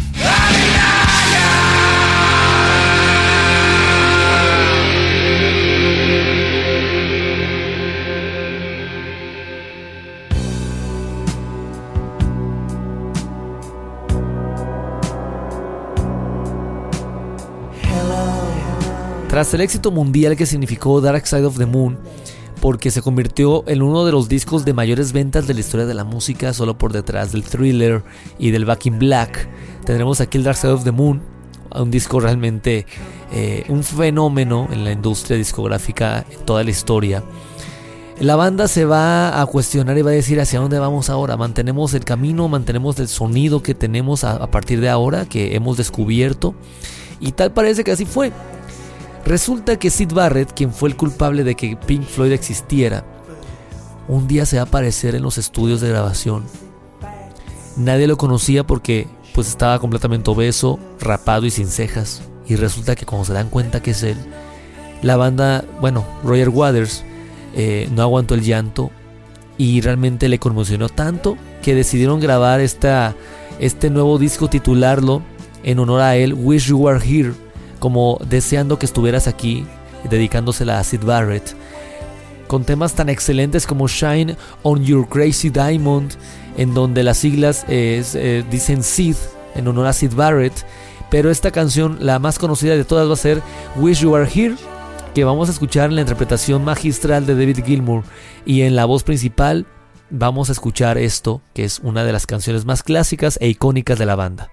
Tras 19.28 19.54
el 19.54 19.60
éxito 19.62 19.92
mundial 19.92 20.38
que 20.38 20.46
significó 20.46 21.02
Dark 21.02 21.28
Side 21.28 21.46
of 21.46 21.58
the 21.58 21.66
Moon, 21.66 22.00
porque 22.68 22.92
se 22.92 23.02
convirtió 23.02 23.64
en 23.68 23.82
uno 23.82 24.04
de 24.04 24.12
los 24.12 24.28
discos 24.28 24.66
de 24.66 24.74
mayores 24.74 25.14
ventas 25.14 25.48
de 25.48 25.54
la 25.54 25.62
historia 25.62 25.86
de 25.86 25.94
la 25.94 26.04
música, 26.04 26.54
solo 26.54 26.78
por 26.78 26.92
detrás 26.92 27.32
del 27.32 27.44
thriller 27.44 28.04
y 28.40 28.52
del 28.52 28.66
Back 28.66 28.88
in 28.88 29.00
Black, 29.00 29.48
tendremos 29.86 30.20
aquí 30.20 30.38
el 30.38 30.44
Dark 30.44 30.58
Side 30.58 30.74
of 30.74 30.84
the 30.84 30.92
Moon, 30.92 31.22
un 31.74 31.92
disco 31.92 32.20
realmente 32.20 32.86
eh, 33.32 33.64
un 33.70 33.86
fenómeno 33.86 34.68
en 34.70 34.84
la 34.84 34.92
industria 34.92 35.38
discográfica 35.38 36.26
en 36.30 36.46
toda 36.46 36.66
la 36.66 36.70
historia. 36.70 37.24
La 38.20 38.36
banda 38.36 38.68
se 38.68 38.84
va 38.84 39.42
a 39.42 39.46
cuestionar 39.46 39.98
y 39.98 40.02
va 40.02 40.12
a 40.12 40.16
decir 40.16 40.38
hacia 40.42 40.60
dónde 40.60 40.78
vamos 40.78 41.10
ahora. 41.10 41.38
Mantenemos 41.38 41.94
el 41.94 42.04
camino, 42.04 42.50
mantenemos 42.50 43.00
el 43.00 43.08
sonido 43.08 43.64
que 43.64 43.76
tenemos 43.76 44.26
a 44.26 44.46
partir 44.52 44.82
de 44.82 44.90
ahora, 44.90 45.26
que 45.26 45.56
hemos 45.56 45.78
descubierto. 45.78 46.54
Y 47.22 47.32
tal 47.32 47.54
parece 47.54 47.86
que 47.86 47.92
así 47.92 48.04
fue. 48.04 48.34
Resulta 49.28 49.78
que 49.78 49.90
Sid 49.90 50.14
Barrett, 50.14 50.54
quien 50.54 50.72
fue 50.72 50.88
el 50.88 50.96
culpable 50.96 51.44
de 51.44 51.56
que 51.56 51.76
Pink 51.76 52.04
Floyd 52.04 52.32
existiera, 52.32 53.04
un 54.08 54.26
día 54.26 54.46
se 54.46 54.56
va 54.56 54.62
a 54.62 54.66
aparecer 54.68 55.16
en 55.16 55.22
los 55.22 55.38
estudios 55.38 55.82
de 55.82 55.90
grabación. 55.90 56.46
Nadie 57.76 58.08
lo 58.08 58.16
conocía 58.16 58.66
porque 58.66 59.06
pues 59.34 59.50
estaba 59.50 59.80
completamente 59.80 60.32
obeso, 60.32 60.80
rapado 61.02 61.46
y 61.46 61.52
sin 61.52 61.68
cejas. 61.68 62.22
Y 62.48 62.56
resulta 62.56 62.96
que 62.96 63.06
cuando 63.06 63.26
se 63.26 63.34
dan 63.34 63.50
cuenta 63.50 63.82
que 63.82 63.92
es 63.92 64.02
él, 64.02 64.16
la 65.02 65.18
banda, 65.18 65.66
bueno, 65.82 66.06
Roger 66.24 66.48
Waters, 66.48 67.04
eh, 67.54 67.90
no 67.92 68.04
aguantó 68.04 68.34
el 68.34 68.44
llanto 68.44 68.92
y 69.58 69.82
realmente 69.82 70.30
le 70.30 70.40
conmocionó 70.40 70.88
tanto 70.88 71.38
que 71.62 71.76
decidieron 71.76 72.22
grabar 72.22 72.62
esta, 72.62 73.14
este 73.60 73.90
nuevo 73.90 74.20
disco, 74.20 74.48
titularlo 74.48 75.22
en 75.64 75.80
honor 75.80 76.00
a 76.00 76.16
él, 76.16 76.34
Wish 76.34 76.68
You 76.68 76.78
Were 76.78 77.06
Here 77.06 77.34
como 77.80 78.20
deseando 78.30 78.80
que 78.80 78.86
estuvieras 78.86 79.28
aquí, 79.28 79.66
dedicándosela 80.10 80.80
a 80.80 80.84
Sid 80.84 81.04
Barrett, 81.04 81.56
con 82.48 82.64
temas 82.64 82.94
tan 82.94 83.10
excelentes 83.10 83.68
como 83.68 83.88
Shine 83.88 84.36
on 84.64 84.84
Your 84.84 85.08
Crazy 85.08 85.50
Diamond, 85.50 86.14
en 86.58 86.74
donde 86.74 87.04
las 87.04 87.18
siglas 87.18 87.66
eh, 87.68 88.44
dicen 88.50 88.84
Sid 88.84 89.16
en 89.56 89.68
honor 89.68 89.88
a 89.88 89.94
Sid 89.94 90.14
Barrett, 90.14 90.66
pero 91.10 91.32
esta 91.32 91.52
canción, 91.52 91.98
la 92.02 92.20
más 92.20 92.40
conocida 92.40 92.76
de 92.76 92.84
todas, 92.84 93.08
va 93.10 93.14
a 93.14 93.18
ser 93.18 93.42
Wish 93.76 94.02
You 94.02 94.12
Were 94.12 94.30
Here, 94.34 94.56
que 95.14 95.24
vamos 95.24 95.50
a 95.50 95.52
escuchar 95.52 95.90
en 95.90 95.96
la 95.96 96.02
interpretación 96.02 96.64
magistral 96.64 97.26
de 97.26 97.36
David 97.36 97.64
Gilmour, 97.66 98.04
y 98.46 98.62
en 98.62 98.76
la 98.76 98.86
voz 98.86 99.04
principal 99.04 99.66
vamos 100.10 100.50
a 100.50 100.52
escuchar 100.54 100.98
esto, 100.98 101.42
que 101.54 101.64
es 101.64 101.80
una 101.80 102.04
de 102.04 102.14
las 102.14 102.28
canciones 102.28 102.66
más 102.66 102.84
clásicas 102.84 103.38
e 103.42 103.48
icónicas 103.48 104.00
de 104.00 104.06
la 104.06 104.16
banda. 104.16 104.52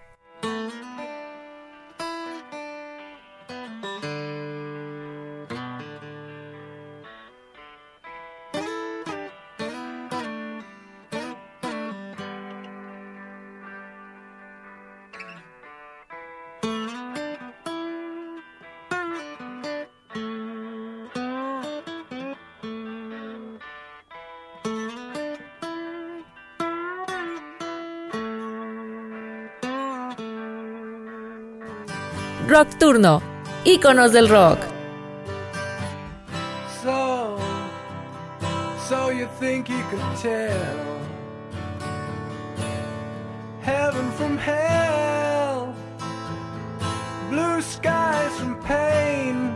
Rock 32.65 32.79
Turno, 32.79 33.23
íconos 33.65 34.13
del 34.13 34.27
rock. 34.29 34.59
So, 36.83 37.37
so 38.89 39.11
you 39.11 39.29
think 39.39 39.69
you 39.69 39.83
can 39.91 40.17
tell 40.17 41.01
heaven 43.61 44.11
from 44.13 44.39
hell, 44.39 45.75
blue 47.29 47.61
skies 47.61 48.33
from 48.39 48.59
pain. 48.63 49.53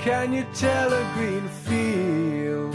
Can 0.00 0.32
you 0.32 0.46
tell 0.54 0.94
a 0.94 1.04
green 1.14 1.46
field 1.66 2.74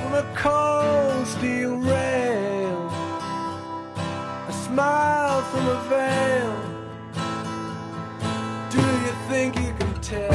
from 0.00 0.14
a 0.14 0.24
cold 0.34 1.26
steel 1.26 1.76
rail? 1.76 2.90
A 4.48 4.52
smile 4.52 5.42
from 5.42 5.66
a 5.68 5.82
veil 5.90 6.63
think 9.34 9.56
you 9.56 9.72
can 9.80 9.94
tell? 10.00 10.30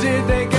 Did 0.00 0.26
they 0.28 0.57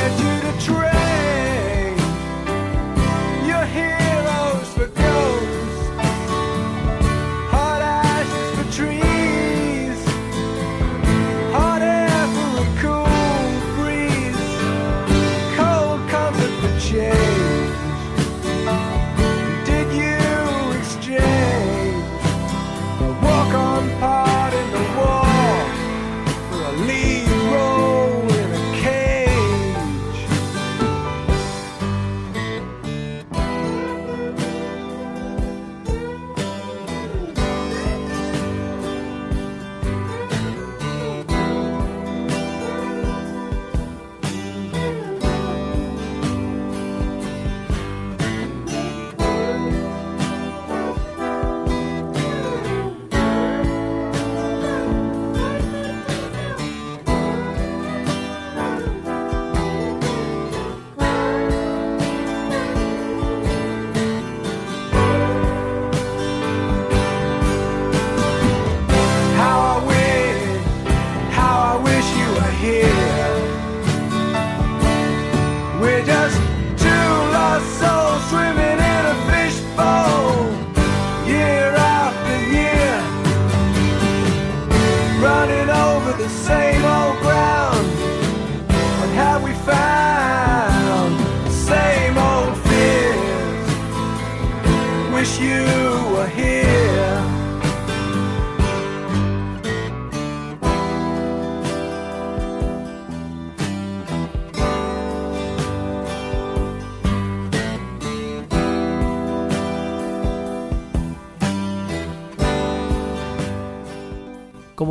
here. 72.69 73.09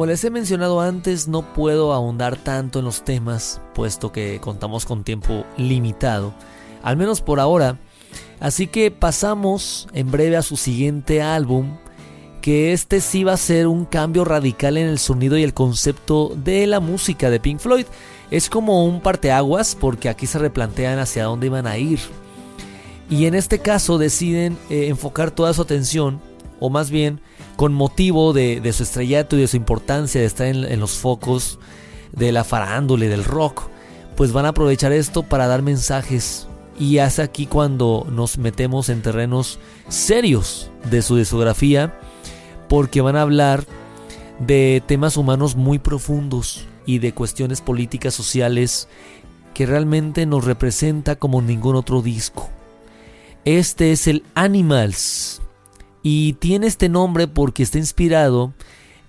Les 0.09 0.25
he 0.25 0.31
mencionado 0.31 0.81
antes, 0.81 1.29
no 1.29 1.43
puedo 1.55 1.93
ahondar 1.93 2.37
tanto 2.37 2.79
en 2.79 2.87
los 2.87 3.05
temas, 3.05 3.61
puesto 3.75 4.11
que 4.11 4.41
contamos 4.41 4.85
con 4.87 5.05
tiempo 5.05 5.45
limitado, 5.57 6.35
al 6.83 6.97
menos 6.97 7.21
por 7.21 7.39
ahora. 7.39 7.79
Así 8.41 8.67
que 8.67 8.91
pasamos 8.91 9.87
en 9.93 10.11
breve 10.11 10.37
a 10.37 10.43
su 10.43 10.57
siguiente 10.57 11.23
álbum, 11.23 11.77
que 12.41 12.73
este 12.73 13.01
sí 13.01 13.23
va 13.23 13.35
a 13.35 13.37
ser 13.37 13.67
un 13.67 13.85
cambio 13.85 14.25
radical 14.25 14.77
en 14.79 14.89
el 14.89 14.99
sonido 14.99 15.37
y 15.37 15.43
el 15.43 15.55
concepto 15.55 16.33
de 16.35 16.67
la 16.67 16.81
música 16.81 17.31
de 17.31 17.41
Pink 17.41 17.61
Floyd. 17.61 17.87
Es 18.31 18.49
como 18.49 18.85
un 18.85 19.01
parteaguas 19.01 19.75
porque 19.75 20.09
aquí 20.09 20.27
se 20.27 20.39
replantean 20.39 20.99
hacia 20.99 21.25
dónde 21.25 21.47
iban 21.47 21.67
a 21.67 21.77
ir. 21.77 22.01
Y 23.11 23.27
en 23.27 23.35
este 23.35 23.59
caso 23.59 23.99
deciden 23.99 24.57
eh, 24.71 24.89
enfocar 24.89 25.31
toda 25.31 25.53
su 25.53 25.63
atención, 25.63 26.21
o 26.61 26.71
más 26.71 26.91
bien 26.91 27.21
con 27.59 27.75
motivo 27.75 28.33
de, 28.33 28.73
su 28.73 28.85
estrellato 28.85 29.37
y 29.37 29.41
de 29.41 29.49
su 29.49 29.57
importancia 29.57 30.21
de 30.21 30.29
estar 30.29 30.47
en, 30.47 30.79
los 30.79 30.93
focos 30.93 31.59
de 32.13 32.31
la 32.31 32.45
farándula 32.45 33.07
y 33.07 33.09
del 33.09 33.25
rock, 33.25 33.65
pues 34.17 34.31
van 34.31 34.47
a 34.47 34.51
aprovechar 34.51 34.93
esto 34.93 35.25
para 35.25 35.49
dar 35.49 35.63
mensajes. 35.63 36.47
Y 36.79 36.99
hace 36.99 37.21
aquí 37.21 37.47
cuando 37.47 38.07
nos 38.13 38.39
metemos 38.39 38.89
en 38.91 39.03
terrenos 39.03 39.59
serios 39.89 40.71
de 40.89 41.03
su 41.03 41.17
discografía, 41.17 41.99
porque 42.69 43.01
van 43.01 43.17
a 43.17 43.23
hablar 43.23 43.65
de 44.39 44.81
temas 44.87 45.17
humanos 45.17 45.57
muy 45.57 45.81
profundos 45.81 46.65
y 46.87 47.01
de 47.01 47.13
cuestiones 47.13 47.61
políticas 47.61 48.15
sociales 48.15 48.87
que 49.53 49.67
realmente 49.67 50.27
nos 50.27 50.45
representa 50.45 51.17
como 51.17 51.43
ningún 51.43 51.75
otro 51.75 52.03
disco. 52.03 52.51
Este 53.45 53.91
es 53.91 54.07
el 54.07 54.23
Animals 54.37 55.41
y 56.03 56.35
tiene 56.35 56.67
este 56.67 56.89
nombre 56.89 57.29
porque 57.29 57.63
está 57.63 57.79
inspirado 57.79 58.53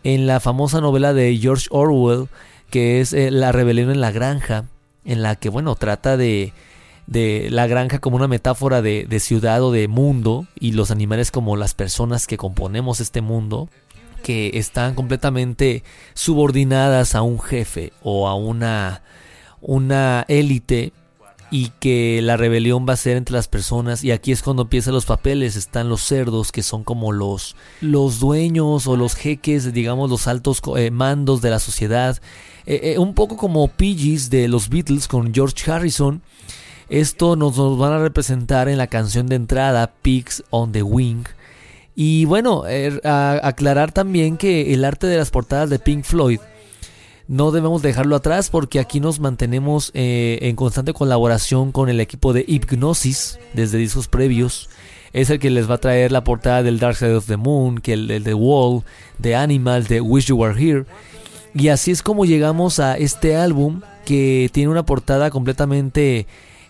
en 0.04 0.28
la 0.28 0.40
famosa 0.40 0.82
novela 0.82 1.14
de 1.14 1.38
George 1.38 1.68
Orwell, 1.72 2.28
que 2.70 3.02
es 3.02 3.14
eh, 3.14 3.32
La 3.32 3.52
rebelión 3.52 3.92
en 3.92 4.02
la 4.02 4.12
granja, 4.12 4.66
en 5.06 5.22
la 5.22 5.36
que, 5.36 5.50
bueno, 5.50 5.76
trata 5.76 6.18
de, 6.18 6.54
de 7.08 7.50
la 7.52 7.68
granja 7.68 8.00
como 8.00 8.16
una 8.16 8.28
metáfora 8.28 8.82
de, 8.82 9.06
de, 9.10 9.20
ciudad 9.20 9.64
o 9.64 9.72
de 9.72 9.88
mundo 9.88 10.46
y 10.60 10.74
los 10.74 10.92
animales 10.92 11.32
como 11.32 11.56
las 11.56 11.74
personas 11.74 12.28
que 12.28 12.38
componemos 12.38 13.00
este 13.00 13.22
mundo 13.22 13.70
que 14.24 14.52
están 14.56 14.96
completamente 14.96 15.84
subordinadas 16.14 17.16
a 17.16 17.22
un 17.22 17.40
jefe 17.40 17.94
o 18.04 18.28
a 18.28 18.36
una 18.36 19.02
una 19.62 20.26
élite 20.28 20.94
y 21.52 21.72
que 21.80 22.22
la 22.22 22.38
rebelión 22.38 22.86
va 22.88 22.94
a 22.94 22.98
ser 22.98 23.18
entre 23.18 23.36
las 23.36 23.48
personas 23.48 24.04
y 24.04 24.12
aquí 24.12 24.32
es 24.32 24.44
cuando 24.44 24.64
empiezan 24.64 24.94
los 24.94 25.06
papeles 25.06 25.56
están 25.56 25.90
los 25.90 26.02
cerdos 26.02 26.52
que 26.52 26.62
son 26.62 26.84
como 26.84 27.12
los 27.12 27.56
los 27.82 28.20
dueños 28.20 28.86
o 28.86 28.96
los 28.96 29.16
jeques 29.16 29.74
digamos 29.74 30.10
los 30.10 30.28
altos 30.28 30.62
eh, 30.78 30.92
mandos 30.92 31.42
de 31.42 31.50
la 31.50 31.60
sociedad. 31.60 32.20
Eh, 32.66 32.94
eh, 32.94 33.00
un 33.00 33.14
poco 33.14 33.38
como 33.38 33.68
Piggies 33.68 34.30
de 34.30 34.48
los 34.48 34.70
Beatles 34.70 35.08
con 35.08 35.34
George 35.34 35.70
Harrison. 35.72 36.22
Esto 36.90 37.36
nos, 37.36 37.58
nos 37.58 37.78
van 37.78 37.94
a 37.94 38.00
representar 38.00 38.68
en 38.70 38.78
la 38.78 38.88
canción 38.88 39.28
de 39.28 39.36
entrada 39.36 39.94
Pigs 40.02 40.44
on 40.50 40.72
the 40.72 40.84
Wing. 40.84 41.24
Y 41.96 42.26
bueno 42.26 42.64
aclarar 43.04 43.92
también 43.92 44.38
que 44.38 44.74
el 44.74 44.86
arte 44.86 45.08
de 45.08 45.18
las 45.18 45.32
portadas 45.32 45.70
de 45.70 45.80
Pink 45.80 46.06
Floyd 46.06 46.40
no 47.30 47.52
debemos 47.52 47.84
dejarlo 47.84 48.16
atrás 48.16 48.50
porque 48.50 48.80
aquí 48.80 49.00
nos 49.00 49.20
mantenemos 49.20 49.92
eh, 49.94 50.40
en 50.42 50.56
constante 50.56 50.94
colaboración 50.94 51.72
con 51.72 51.88
el 51.88 52.00
equipo 52.00 52.34
de 52.34 52.44
Hypnosis 52.48 53.40
desde 53.54 53.78
discos 53.78 54.08
previos. 54.08 54.68
Es 55.14 55.30
el 55.30 55.38
que 55.38 55.52
les 55.52 55.70
va 55.70 55.76
a 55.76 55.80
traer 55.80 56.12
la 56.12 56.24
portada 56.24 56.64
del 56.64 56.80
Dark 56.80 56.96
Side 56.96 57.14
of 57.14 57.28
the 57.28 57.38
Moon, 57.38 57.82
que 57.82 57.94
el, 57.94 58.08
de 58.08 58.20
The 58.20 58.34
Wall, 58.34 58.82
de 59.20 59.36
Animals, 59.36 59.88
de 59.88 60.02
Wish 60.02 60.26
You 60.26 60.38
Were 60.38 60.60
Here. 60.60 60.86
Y 61.54 61.68
así 61.68 61.92
es 61.92 62.02
como 62.02 62.26
llegamos 62.26 62.80
a 62.80 62.98
este 62.98 63.36
álbum 63.36 63.82
que 64.06 64.50
tiene 64.52 64.72
una 64.72 64.84
portada 64.84 65.30
completamente 65.30 66.26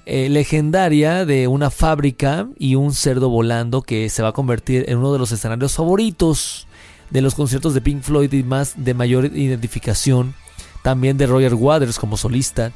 eh, 0.05 0.27
legendaria 0.27 1.23
de 1.23 1.47
una 1.47 1.69
fábrica 1.69 2.49
y 2.59 2.75
un 2.75 2.93
cerdo 2.93 3.29
volando 3.29 3.81
que 3.81 4.09
se 4.09 4.23
va 4.23 4.29
a 4.29 4.33
convertir 4.33 4.83
en 4.89 4.97
uno 4.97 5.13
de 5.13 5.19
los 5.19 5.31
escenarios 5.31 5.75
favoritos 5.75 6.67
de 7.11 7.21
los 7.21 7.33
conciertos 7.33 7.73
de 7.73 7.79
Pink 7.79 8.01
Floyd 8.01 8.33
y 8.33 8.43
más 8.43 8.73
de 8.75 8.93
mayor 8.93 9.25
identificación 9.25 10.35
también 10.81 11.17
de 11.17 11.27
Roger 11.27 11.53
Waters 11.53 11.99
como 11.99 12.17
solista. 12.17 12.71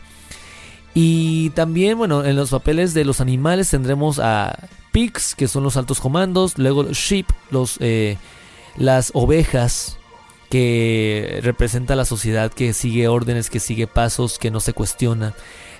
Y 0.93 1.49
también, 1.51 1.97
bueno, 1.97 2.23
en 2.23 2.35
los 2.35 2.51
papeles 2.51 2.93
de 2.93 3.05
los 3.05 3.19
animales 3.19 3.69
tendremos 3.69 4.19
a 4.19 4.69
Pigs, 4.91 5.33
que 5.33 5.47
son 5.47 5.63
los 5.63 5.75
altos 5.75 5.99
comandos, 5.99 6.57
luego 6.57 6.85
Sheep, 6.91 7.25
los, 7.49 7.77
eh, 7.79 8.17
las 8.77 9.11
ovejas, 9.15 9.97
que 10.53 11.39
representa 11.41 11.95
la 11.95 12.05
sociedad 12.05 12.53
que 12.53 12.73
sigue 12.73 13.07
órdenes, 13.07 13.49
que 13.49 13.59
sigue 13.59 13.87
pasos, 13.87 14.37
que 14.37 14.51
no 14.51 14.59
se 14.59 14.73
cuestiona. 14.73 15.33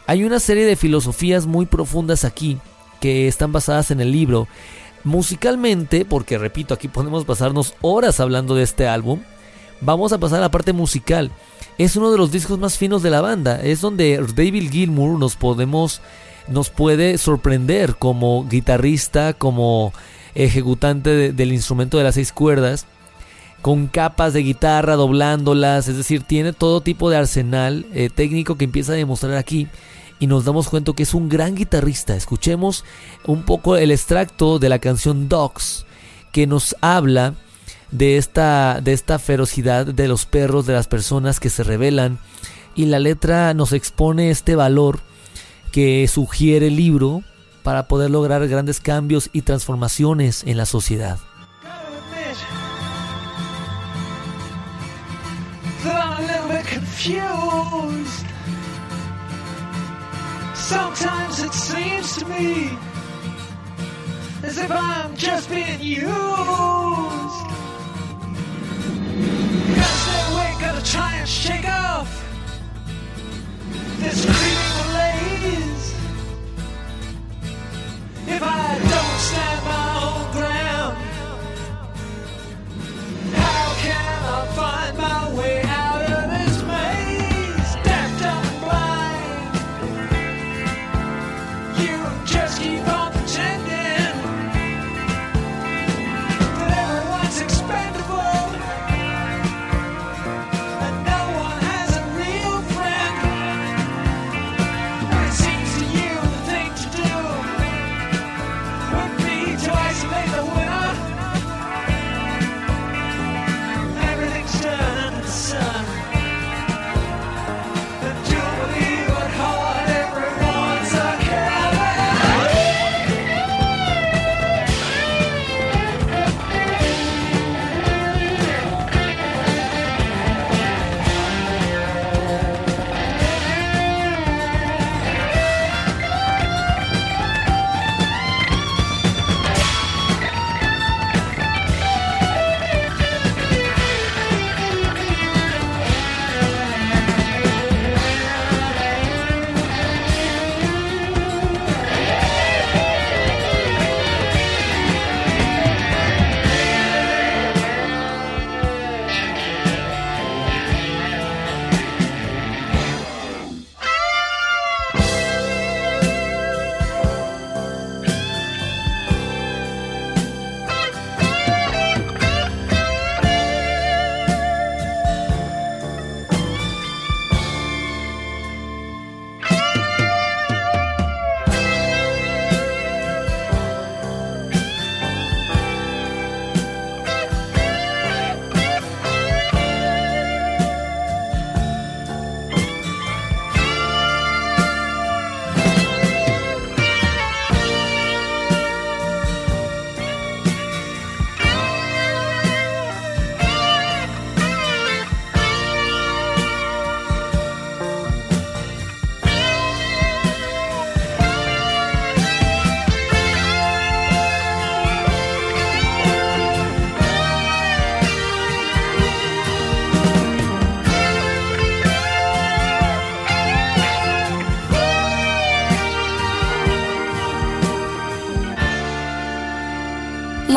Hay 0.07 0.23
una 0.23 0.39
serie 0.39 0.65
de 0.65 0.75
filosofías 0.75 1.45
muy 1.45 1.67
profundas 1.67 2.25
aquí, 2.25 2.57
que 2.99 3.27
están 3.27 3.51
basadas 3.51 3.91
en 3.91 4.01
el 4.01 4.11
libro. 4.11 4.47
Musicalmente, 5.03 6.05
porque 6.05 6.39
repito, 6.39 6.73
aquí 6.73 6.87
podemos 6.87 7.23
pasarnos 7.23 7.75
horas 7.81 8.19
hablando 8.19 8.55
de 8.55 8.63
este 8.63 8.87
álbum, 8.87 9.21
vamos 9.79 10.11
a 10.11 10.17
pasar 10.17 10.39
a 10.39 10.43
la 10.43 10.51
parte 10.51 10.73
musical 10.73 11.29
es 11.77 11.95
uno 11.95 12.11
de 12.11 12.17
los 12.17 12.31
discos 12.31 12.59
más 12.59 12.77
finos 12.77 13.03
de 13.03 13.09
la 13.09 13.21
banda. 13.21 13.61
Es 13.61 13.81
donde 13.81 14.23
David 14.35 14.71
Gilmour 14.71 15.19
nos 15.19 15.35
podemos 15.35 16.01
nos 16.47 16.69
puede 16.69 17.17
sorprender 17.17 17.95
como 17.95 18.45
guitarrista, 18.47 19.33
como 19.33 19.93
ejecutante 20.35 21.31
del 21.31 21.53
instrumento 21.53 21.97
de 21.97 22.03
las 22.03 22.15
seis 22.15 22.31
cuerdas, 22.31 22.85
con 23.61 23.87
capas 23.87 24.33
de 24.33 24.43
guitarra 24.43 24.95
doblándolas, 24.95 25.87
es 25.87 25.95
decir, 25.95 26.23
tiene 26.23 26.51
todo 26.51 26.81
tipo 26.81 27.09
de 27.09 27.17
arsenal 27.17 27.85
eh, 27.93 28.09
técnico 28.13 28.57
que 28.57 28.65
empieza 28.65 28.91
a 28.91 28.95
demostrar 28.95 29.37
aquí 29.37 29.67
y 30.19 30.27
nos 30.27 30.43
damos 30.43 30.67
cuenta 30.67 30.93
que 30.93 31.03
es 31.03 31.13
un 31.13 31.29
gran 31.29 31.55
guitarrista. 31.55 32.15
Escuchemos 32.15 32.83
un 33.25 33.43
poco 33.43 33.77
el 33.77 33.91
extracto 33.91 34.59
de 34.59 34.69
la 34.69 34.79
canción 34.79 35.29
Dogs 35.29 35.85
que 36.31 36.45
nos 36.45 36.75
habla 36.81 37.35
de 37.93 38.17
esta, 38.17 38.81
de 38.81 38.91
esta 38.91 39.19
ferocidad 39.19 39.85
de 39.85 40.07
los 40.07 40.25
perros, 40.25 40.65
de 40.65 40.73
las 40.73 40.87
personas 40.87 41.39
que 41.39 41.49
se 41.49 41.63
rebelan. 41.63 42.19
Y 42.75 42.85
la 42.85 42.99
letra 42.99 43.53
nos 43.53 43.71
expone 43.71 44.31
este 44.31 44.55
valor 44.55 44.99
que 45.71 46.07
sugiere 46.07 46.67
el 46.67 46.75
libro 46.75 47.21
para 47.61 47.87
poder 47.87 48.09
lograr 48.09 48.45
grandes 48.47 48.79
cambios 48.79 49.29
y 49.31 49.43
transformaciones 49.43 50.43
en 50.45 50.57
la 50.57 50.65
sociedad. 50.65 51.19
Sometimes 60.55 61.43
it 61.43 61.53
seems 61.53 62.15
to 62.17 62.25
me 62.25 62.77
as 64.43 64.57
if 64.57 64.71
I'm 64.71 65.13
just 65.15 65.49
being 65.49 65.81
used. 65.81 67.62
Gotta 68.83 69.97
stay 70.03 70.21
awake, 70.33 70.59
gotta 70.59 70.83
try 70.91 71.15
and 71.15 71.29
shake 71.29 71.67
off 71.67 72.09
this 73.99 74.25
creeping 74.25 74.73
malaise. 74.77 75.95
If 78.27 78.41
I 78.43 78.77
don't 78.91 79.19
stand 79.29 79.59
my 79.65 79.87
own 80.03 80.31
ground, 80.33 80.97
how 83.33 83.73
can 83.83 84.23
I 84.23 84.45
find 84.57 84.97
my 84.97 85.33
way 85.39 85.61
out 85.63 85.92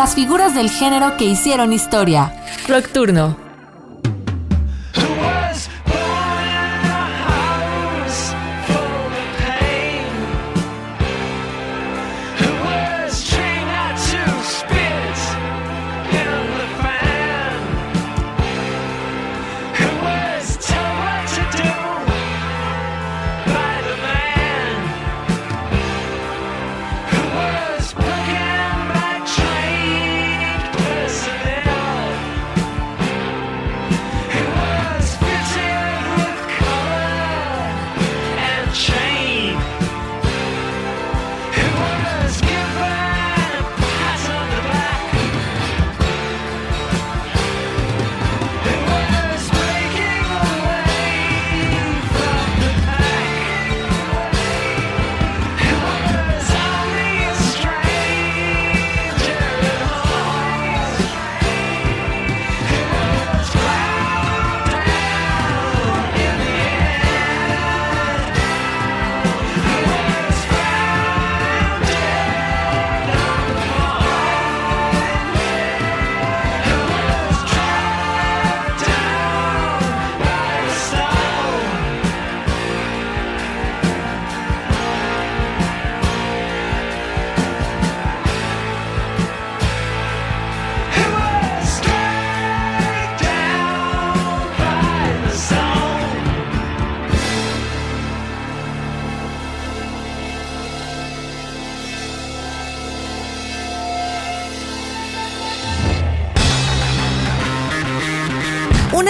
las 0.06 0.14
figuras 0.14 0.54
del 0.54 0.70
género 0.70 1.16
que 1.16 1.24
hicieron 1.24 1.72
historia. 1.72 2.32
Nocturno. 2.68 3.45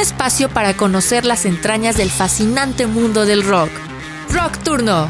Espacio 0.07 0.49
para 0.49 0.75
conocer 0.77 1.25
las 1.25 1.45
entrañas 1.45 1.97
del 1.97 2.11
fascinante 2.11 2.87
mundo 2.87 3.27
del 3.27 3.42
rock. 3.42 3.71
Rock 4.31 4.59
Turno. 4.59 5.09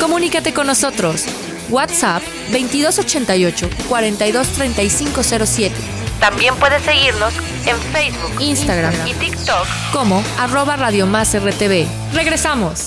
Comunícate 0.00 0.54
con 0.54 0.66
nosotros. 0.66 1.26
WhatsApp 1.68 2.22
2288 2.50 3.68
423507. 3.88 5.74
También 6.20 6.54
puedes 6.56 6.82
seguirnos 6.82 7.34
en 7.66 7.76
Facebook, 7.92 8.40
Instagram 8.40 8.94
y 9.06 9.12
TikTok 9.12 9.66
como 9.92 10.24
arroba 10.38 10.76
Radio 10.76 11.06
Más 11.06 11.36
RTV. 11.38 11.86
Regresamos. 12.14 12.86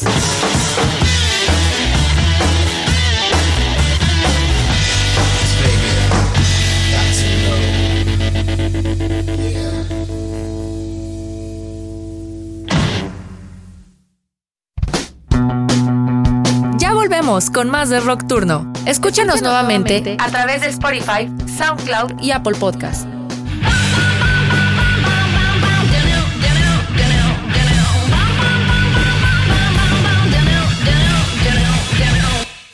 Con 17.32 17.70
más 17.70 17.88
de 17.88 18.02
Rock 18.02 18.28
Turno. 18.28 18.70
Escúchanos 18.86 19.42
nuevamente 19.42 20.18
a 20.20 20.30
través 20.30 20.60
de 20.60 20.68
Spotify, 20.68 21.32
SoundCloud 21.48 22.20
y 22.22 22.32
Apple 22.32 22.58
Podcast. 22.60 23.08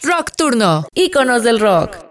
Rock 0.02 0.32
Turno, 0.36 0.88
íconos 0.96 1.44
del 1.44 1.60
rock. 1.60 2.07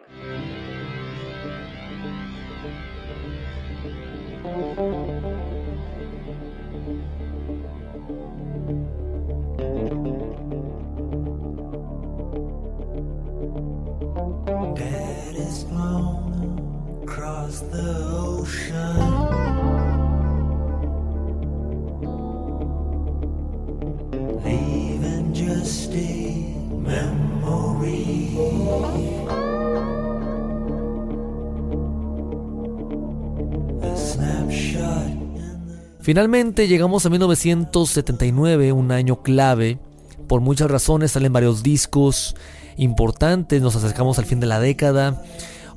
Finalmente 36.07 36.68
llegamos 36.68 37.05
a 37.05 37.11
1979, 37.11 38.70
un 38.70 38.92
año 38.92 39.22
clave. 39.22 39.81
Por 40.29 40.40
muchas 40.40 40.70
razones 40.70 41.11
salen 41.11 41.33
varios 41.33 41.64
discos 41.64 42.37
importantes, 42.76 43.61
nos 43.61 43.74
acercamos 43.74 44.20
al 44.20 44.24
fin 44.24 44.38
de 44.38 44.46
la 44.46 44.61
década. 44.61 45.20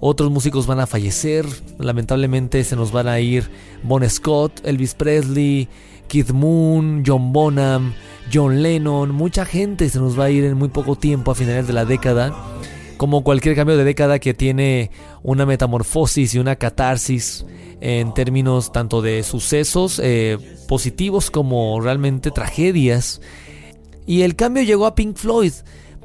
Otros 0.02 0.32
músicos 0.32 0.66
van 0.66 0.80
a 0.80 0.88
fallecer, 0.88 1.46
lamentablemente 1.78 2.64
se 2.64 2.76
nos 2.76 2.92
van 2.92 3.08
a 3.08 3.20
ir 3.20 3.50
Bon 3.84 4.08
Scott, 4.10 4.62
Elvis 4.64 4.94
Presley, 4.94 5.68
Keith 6.08 6.32
Moon, 6.32 7.04
John 7.06 7.34
Bonham, 7.34 7.94
John 8.34 8.64
Lennon, 8.64 9.12
mucha 9.14 9.44
gente 9.46 9.90
se 9.90 10.00
nos 10.00 10.18
va 10.18 10.26
a 10.26 10.30
ir 10.30 10.46
en 10.46 10.58
muy 10.58 10.70
poco 10.70 10.96
tiempo 10.96 11.32
a 11.32 11.36
finales 11.36 11.68
de 11.68 11.74
la 11.74 11.86
década. 11.86 12.34
Como 12.98 13.24
cualquier 13.24 13.56
cambio 13.56 13.78
de 13.78 13.84
década 13.84 14.20
que 14.20 14.34
tiene 14.34 14.92
una 15.24 15.46
metamorfosis 15.46 16.34
y 16.34 16.40
una 16.40 16.58
catarsis 16.58 17.46
en 17.82 18.14
términos 18.14 18.72
tanto 18.72 19.02
de 19.02 19.24
sucesos 19.24 20.02
eh, 20.04 20.38
positivos 20.68 21.32
como 21.32 21.80
realmente 21.82 22.32
tragedias. 22.32 23.22
Y 24.06 24.24
el 24.24 24.36
cambio 24.36 24.64
llegó 24.64 24.86
a 24.86 24.96
Pink 24.96 25.16
Floyd, 25.16 25.54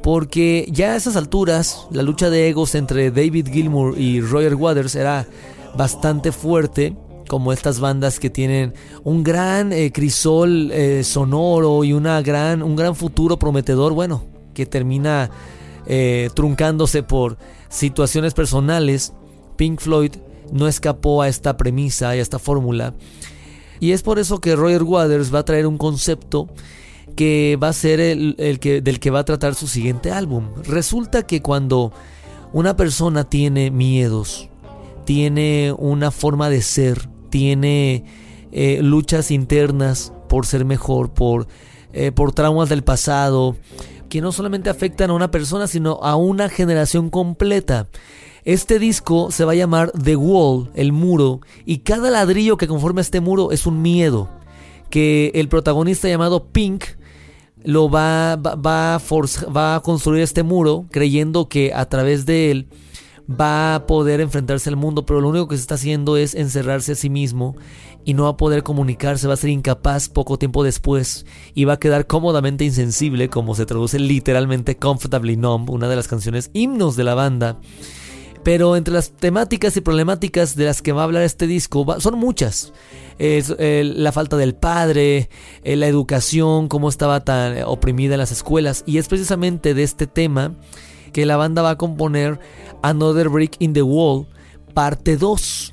porque 0.04 0.68
ya 0.70 0.92
a 0.92 0.96
esas 0.96 1.16
alturas 1.16 1.86
la 1.90 2.02
lucha 2.02 2.28
de 2.28 2.50
egos 2.50 2.74
entre 2.74 3.10
David 3.10 3.48
Gilmour 3.50 3.98
y 3.98 4.20
Roger 4.20 4.54
Waters 4.54 4.96
era 4.96 5.26
bastante 5.78 6.30
fuerte, 6.30 6.94
como 7.26 7.54
estas 7.54 7.80
bandas 7.80 8.20
que 8.20 8.28
tienen 8.28 8.74
un 9.02 9.24
gran 9.24 9.72
eh, 9.72 9.90
crisol 9.92 10.70
eh, 10.72 11.02
sonoro 11.04 11.84
y 11.84 11.94
una 11.94 12.20
gran, 12.20 12.62
un 12.62 12.76
gran 12.76 12.94
futuro 12.94 13.38
prometedor, 13.38 13.94
bueno, 13.94 14.26
que 14.52 14.66
termina 14.66 15.30
truncándose 16.34 17.02
por 17.02 17.38
situaciones 17.70 18.34
personales. 18.34 19.14
Pink 19.56 19.80
Floyd 19.80 20.12
no 20.52 20.68
escapó 20.68 21.22
a 21.22 21.28
esta 21.28 21.56
premisa 21.56 22.14
y 22.14 22.18
a 22.18 22.22
esta 22.22 22.38
fórmula. 22.38 22.92
Y 23.80 23.92
es 23.92 24.02
por 24.02 24.18
eso 24.18 24.38
que 24.38 24.54
Roger 24.54 24.82
Waters 24.82 25.34
va 25.34 25.38
a 25.40 25.44
traer 25.44 25.66
un 25.66 25.78
concepto 25.78 26.48
que 27.14 27.58
va 27.62 27.68
a 27.68 27.72
ser 27.72 28.00
el, 28.00 28.58
que, 28.60 28.80
del 28.80 29.00
que 29.00 29.10
va 29.10 29.20
a 29.20 29.24
tratar 29.24 29.54
su 29.54 29.66
siguiente 29.66 30.10
álbum. 30.10 30.48
Resulta 30.64 31.26
que 31.26 31.42
cuando 31.42 31.92
una 32.52 32.76
persona 32.76 33.24
tiene 33.24 33.70
miedos, 33.70 34.48
tiene 35.04 35.74
una 35.76 36.10
forma 36.10 36.50
de 36.50 36.62
ser, 36.62 37.08
tiene 37.30 38.04
eh, 38.52 38.80
luchas 38.82 39.30
internas 39.30 40.12
por 40.28 40.46
ser 40.46 40.64
mejor, 40.64 41.12
por, 41.12 41.46
eh, 41.92 42.12
por 42.12 42.32
traumas 42.32 42.68
del 42.68 42.84
pasado, 42.84 43.56
que 44.08 44.20
no 44.20 44.32
solamente 44.32 44.70
afectan 44.70 45.10
a 45.10 45.14
una 45.14 45.30
persona, 45.30 45.66
sino 45.66 45.98
a 46.02 46.16
una 46.16 46.48
generación 46.48 47.10
completa. 47.10 47.88
Este 48.44 48.78
disco 48.78 49.30
se 49.30 49.44
va 49.44 49.52
a 49.52 49.56
llamar 49.56 49.90
The 49.92 50.16
Wall, 50.16 50.70
el 50.74 50.92
muro, 50.92 51.40
y 51.64 51.78
cada 51.78 52.10
ladrillo 52.10 52.56
que 52.56 52.68
conforma 52.68 53.00
este 53.00 53.20
muro 53.20 53.52
es 53.52 53.66
un 53.66 53.80
miedo 53.82 54.28
que 54.90 55.32
el 55.34 55.48
protagonista 55.48 56.08
llamado 56.08 56.44
Pink 56.52 56.84
lo 57.62 57.88
va, 57.88 58.36
va, 58.36 58.56
va, 58.56 59.74
a 59.74 59.80
construir 59.80 60.22
este 60.22 60.42
muro 60.42 60.86
creyendo 60.90 61.48
que 61.48 61.72
a 61.72 61.86
través 61.88 62.26
de 62.26 62.50
él 62.50 62.68
va 63.28 63.76
a 63.76 63.86
poder 63.86 64.20
enfrentarse 64.20 64.68
al 64.68 64.76
mundo, 64.76 65.06
pero 65.06 65.20
lo 65.20 65.28
único 65.28 65.48
que 65.48 65.56
se 65.56 65.62
está 65.62 65.76
haciendo 65.76 66.16
es 66.16 66.34
encerrarse 66.34 66.92
a 66.92 66.94
sí 66.94 67.08
mismo 67.08 67.56
y 68.04 68.14
no 68.14 68.24
va 68.24 68.30
a 68.30 68.36
poder 68.36 68.62
comunicarse, 68.62 69.26
va 69.26 69.34
a 69.34 69.38
ser 69.38 69.50
incapaz 69.50 70.08
poco 70.08 70.38
tiempo 70.38 70.62
después 70.62 71.24
y 71.54 71.64
va 71.64 71.74
a 71.74 71.78
quedar 71.78 72.06
cómodamente 72.06 72.64
insensible, 72.64 73.30
como 73.30 73.54
se 73.54 73.66
traduce 73.66 73.98
literalmente 73.98 74.76
Comfortably 74.76 75.36
Numb, 75.36 75.70
una 75.70 75.88
de 75.88 75.96
las 75.96 76.08
canciones 76.08 76.50
himnos 76.52 76.96
de 76.96 77.04
la 77.04 77.14
banda. 77.14 77.58
Pero 78.44 78.76
entre 78.76 78.94
las 78.94 79.10
temáticas 79.10 79.76
y 79.76 79.80
problemáticas 79.80 80.54
de 80.54 80.66
las 80.66 80.82
que 80.82 80.92
va 80.92 81.00
a 81.00 81.04
hablar 81.04 81.22
este 81.22 81.46
disco 81.46 81.84
son 81.98 82.18
muchas. 82.18 82.72
Es, 83.18 83.54
la 83.58 84.12
falta 84.12 84.36
del 84.36 84.54
padre, 84.54 85.30
la 85.64 85.86
educación, 85.86 86.68
cómo 86.68 86.88
estaba 86.88 87.24
tan 87.24 87.62
oprimida 87.64 88.14
en 88.14 88.20
las 88.20 88.32
escuelas. 88.32 88.84
Y 88.86 88.98
es 88.98 89.08
precisamente 89.08 89.72
de 89.72 89.82
este 89.82 90.06
tema 90.06 90.54
que 91.12 91.24
la 91.24 91.36
banda 91.36 91.62
va 91.62 91.70
a 91.70 91.78
componer 91.78 92.38
Another 92.82 93.30
Brick 93.30 93.56
in 93.60 93.72
the 93.72 93.82
Wall, 93.82 94.26
parte 94.74 95.16
2. 95.16 95.72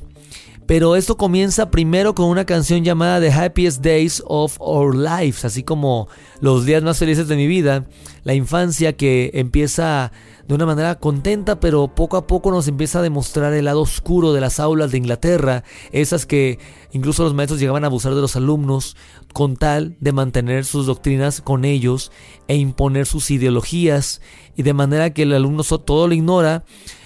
Pero 0.67 0.95
esto 0.95 1.17
comienza 1.17 1.69
primero 1.69 2.15
con 2.15 2.27
una 2.27 2.45
canción 2.45 2.85
llamada 2.85 3.19
The 3.19 3.33
Happiest 3.33 3.83
Days 3.83 4.23
of 4.25 4.55
Our 4.59 4.95
Lives, 4.95 5.43
así 5.43 5.63
como 5.63 6.07
los 6.39 6.65
días 6.65 6.81
más 6.81 6.99
felices 6.99 7.27
de 7.27 7.35
mi 7.35 7.47
vida, 7.47 7.85
la 8.23 8.35
infancia 8.35 8.95
que 8.95 9.31
empieza 9.33 10.13
de 10.47 10.55
una 10.55 10.65
manera 10.65 10.95
contenta, 10.95 11.59
pero 11.59 11.87
poco 11.87 12.17
a 12.17 12.27
poco 12.27 12.51
nos 12.51 12.67
empieza 12.67 12.99
a 12.99 13.03
demostrar 13.03 13.53
el 13.53 13.65
lado 13.65 13.81
oscuro 13.81 14.33
de 14.33 14.41
las 14.41 14.59
aulas 14.59 14.91
de 14.91 14.97
Inglaterra, 14.97 15.63
esas 15.91 16.25
que 16.25 16.59
incluso 16.91 17.23
los 17.23 17.33
maestros 17.33 17.59
llegaban 17.59 17.83
a 17.83 17.87
abusar 17.87 18.15
de 18.15 18.21
los 18.21 18.35
alumnos 18.35 18.95
con 19.33 19.55
tal 19.55 19.95
de 19.99 20.11
mantener 20.11 20.65
sus 20.65 20.85
doctrinas 20.85 21.41
con 21.41 21.65
ellos 21.65 22.11
e 22.47 22.55
imponer 22.57 23.05
sus 23.05 23.31
ideologías, 23.31 24.21
y 24.55 24.63
de 24.63 24.73
manera 24.73 25.11
que 25.11 25.23
el 25.23 25.33
alumno 25.33 25.63
todo 25.63 26.07
lo 26.07 26.13
ignora 26.13 26.63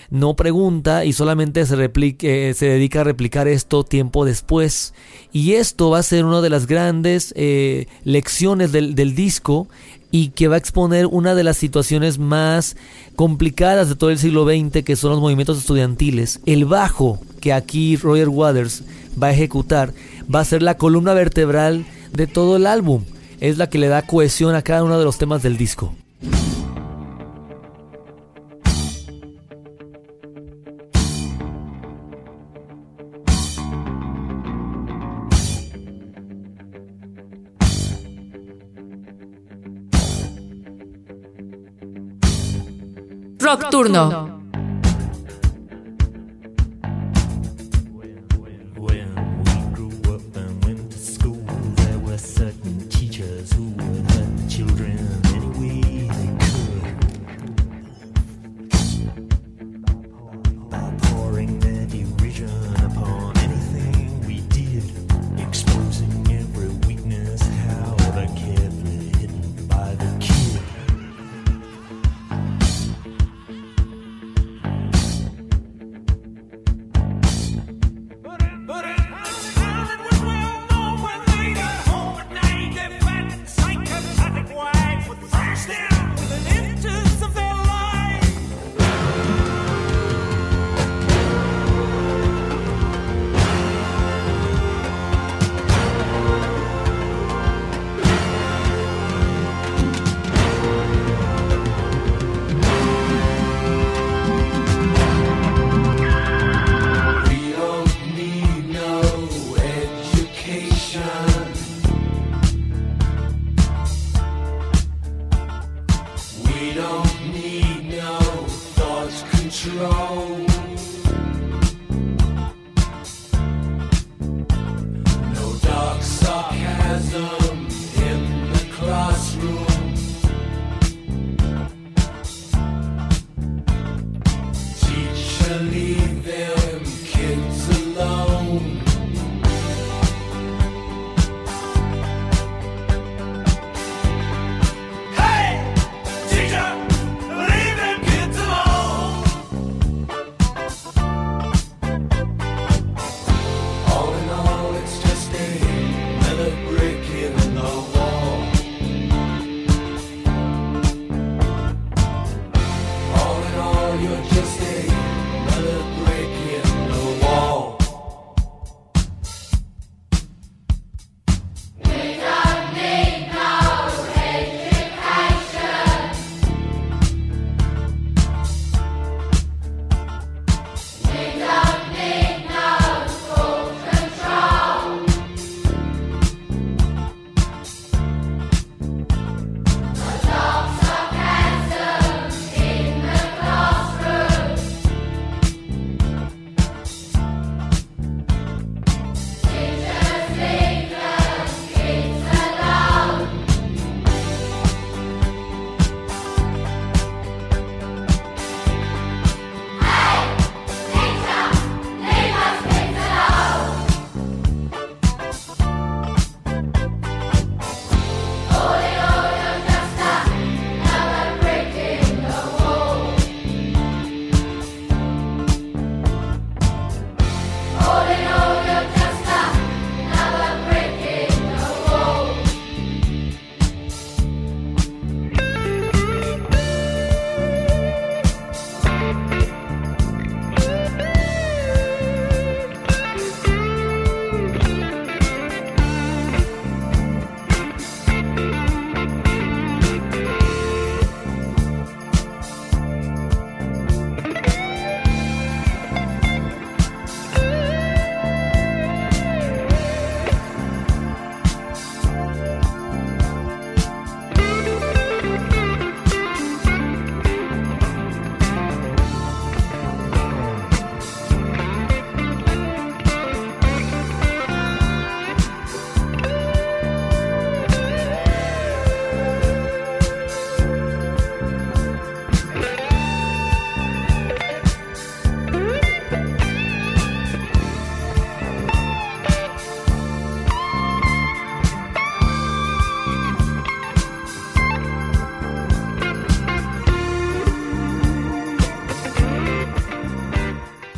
no 0.10 0.36
pregunta 0.36 1.06
y 1.06 1.14
solamente 1.14 1.66
se, 1.66 1.76
replique, 1.76 2.54
se 2.54 2.68
dedica 2.68 3.02
a 3.02 3.04
replicar 3.04 3.48
esto 3.48 3.84
tiempo 3.84 4.26
después. 4.26 4.94
Y 5.32 5.54
esto 5.54 5.90
va 5.90 6.00
a 6.00 6.04
ser 6.04 6.26
una 6.26 6.42
de 6.42 6.50
las 6.50 6.68
grandes 6.68 7.34
eh, 7.36 7.88
lecciones 8.04 8.72
del, 8.72 8.96
del 8.96 9.16
disco 9.16 9.68
y 10.16 10.30
que 10.30 10.48
va 10.48 10.56
a 10.56 10.58
exponer 10.58 11.08
una 11.08 11.36
de 11.36 11.44
las 11.44 11.58
situaciones 11.58 12.20
más 12.20 12.78
complicadas 13.18 13.90
de 13.90 13.96
todo 13.96 14.12
el 14.12 14.18
siglo 14.18 14.46
XX, 14.46 14.82
que 14.86 14.96
son 14.96 15.12
los 15.12 15.20
movimientos 15.20 15.58
estudiantiles. 15.58 16.40
El 16.46 16.64
bajo 16.64 17.20
que 17.42 17.52
aquí 17.52 17.98
Roger 17.98 18.30
Waters 18.30 18.84
va 19.22 19.28
a 19.28 19.34
ejecutar 19.34 19.94
va 20.34 20.40
a 20.40 20.46
ser 20.46 20.62
la 20.62 20.78
columna 20.78 21.14
vertebral 21.14 21.86
de 22.14 22.28
todo 22.28 22.56
el 22.56 22.66
álbum. 22.66 23.04
Es 23.42 23.58
la 23.58 23.70
que 23.70 23.78
le 23.78 23.90
da 23.90 24.04
cohesión 24.04 24.56
a 24.56 24.62
cada 24.62 24.86
uno 24.86 24.98
de 24.98 25.04
los 25.04 25.18
temas 25.18 25.44
del 25.44 25.58
disco. 25.58 25.94
Rock 43.46 43.70
Turno. 43.70 44.25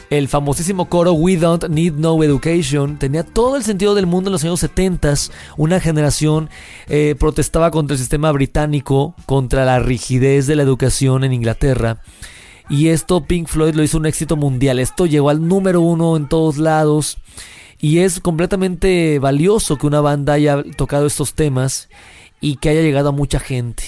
El 0.09 0.27
famosísimo 0.27 0.87
coro 0.87 1.13
We 1.13 1.35
Don't 1.37 1.67
Need 1.69 1.93
No 1.93 2.21
Education 2.23 2.97
tenía 2.97 3.23
todo 3.23 3.57
el 3.57 3.63
sentido 3.63 3.93
del 3.93 4.05
mundo 4.05 4.29
en 4.29 4.33
los 4.33 4.43
años 4.43 4.59
70. 4.61 5.13
Una 5.57 5.79
generación 5.79 6.49
eh, 6.87 7.15
protestaba 7.19 7.71
contra 7.71 7.95
el 7.95 7.99
sistema 7.99 8.31
británico, 8.31 9.15
contra 9.25 9.65
la 9.65 9.79
rigidez 9.79 10.47
de 10.47 10.55
la 10.55 10.63
educación 10.63 11.23
en 11.23 11.33
Inglaterra. 11.33 12.01
Y 12.69 12.89
esto 12.89 13.21
Pink 13.25 13.47
Floyd 13.47 13.75
lo 13.75 13.83
hizo 13.83 13.97
un 13.97 14.05
éxito 14.05 14.35
mundial. 14.35 14.79
Esto 14.79 15.05
llegó 15.05 15.29
al 15.29 15.45
número 15.47 15.81
uno 15.81 16.15
en 16.15 16.27
todos 16.27 16.57
lados. 16.57 17.17
Y 17.79 17.99
es 17.99 18.19
completamente 18.19 19.19
valioso 19.19 19.77
que 19.77 19.87
una 19.87 20.01
banda 20.01 20.33
haya 20.33 20.63
tocado 20.75 21.05
estos 21.05 21.33
temas 21.33 21.89
y 22.41 22.55
que 22.55 22.69
haya 22.69 22.81
llegado 22.81 23.09
a 23.09 23.13
mucha 23.13 23.39
gente. 23.39 23.83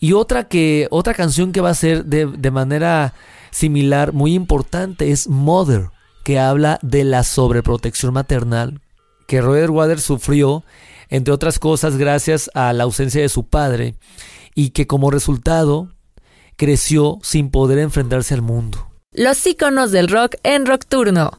Y 0.00 0.12
otra 0.12 0.48
que 0.48 0.86
otra 0.90 1.14
canción 1.14 1.52
que 1.52 1.60
va 1.60 1.70
a 1.70 1.74
ser 1.74 2.04
de, 2.04 2.26
de 2.26 2.50
manera 2.50 3.14
similar, 3.54 4.12
muy 4.12 4.34
importante, 4.34 5.12
es 5.12 5.28
Mother, 5.28 5.90
que 6.24 6.38
habla 6.38 6.78
de 6.82 7.04
la 7.04 7.22
sobreprotección 7.22 8.12
maternal 8.12 8.80
que 9.26 9.40
Roger 9.40 9.70
Waters 9.70 10.02
sufrió, 10.02 10.64
entre 11.08 11.32
otras 11.32 11.58
cosas, 11.58 11.96
gracias 11.96 12.50
a 12.54 12.72
la 12.72 12.84
ausencia 12.84 13.22
de 13.22 13.28
su 13.28 13.46
padre, 13.46 13.94
y 14.54 14.70
que 14.70 14.86
como 14.86 15.10
resultado 15.10 15.88
creció 16.56 17.18
sin 17.22 17.50
poder 17.50 17.78
enfrentarse 17.78 18.34
al 18.34 18.42
mundo. 18.42 18.90
Los 19.12 19.46
íconos 19.46 19.92
del 19.92 20.08
rock 20.08 20.34
en 20.42 20.66
Rockturno. 20.66 21.38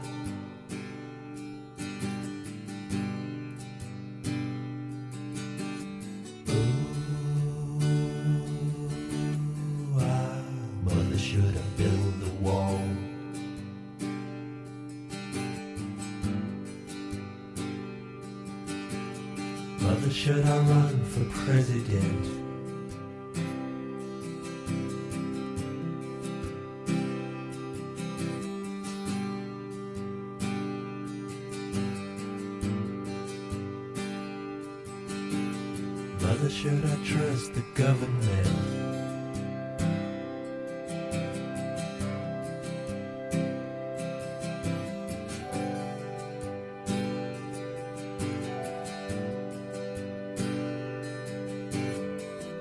dead. 21.91 22.40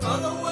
Mother, 0.02 0.49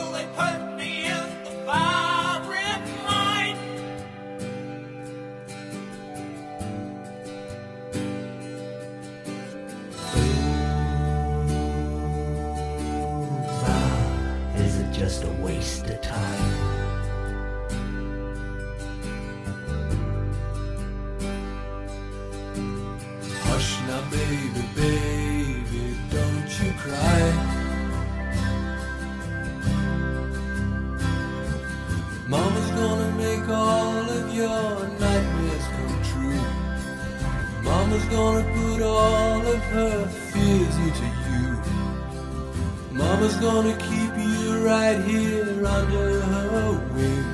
gonna 43.63 43.77
keep 43.79 44.17
you 44.17 44.65
right 44.65 45.01
here 45.03 45.67
under 45.67 46.21
her 46.21 46.73
wing. 46.95 47.25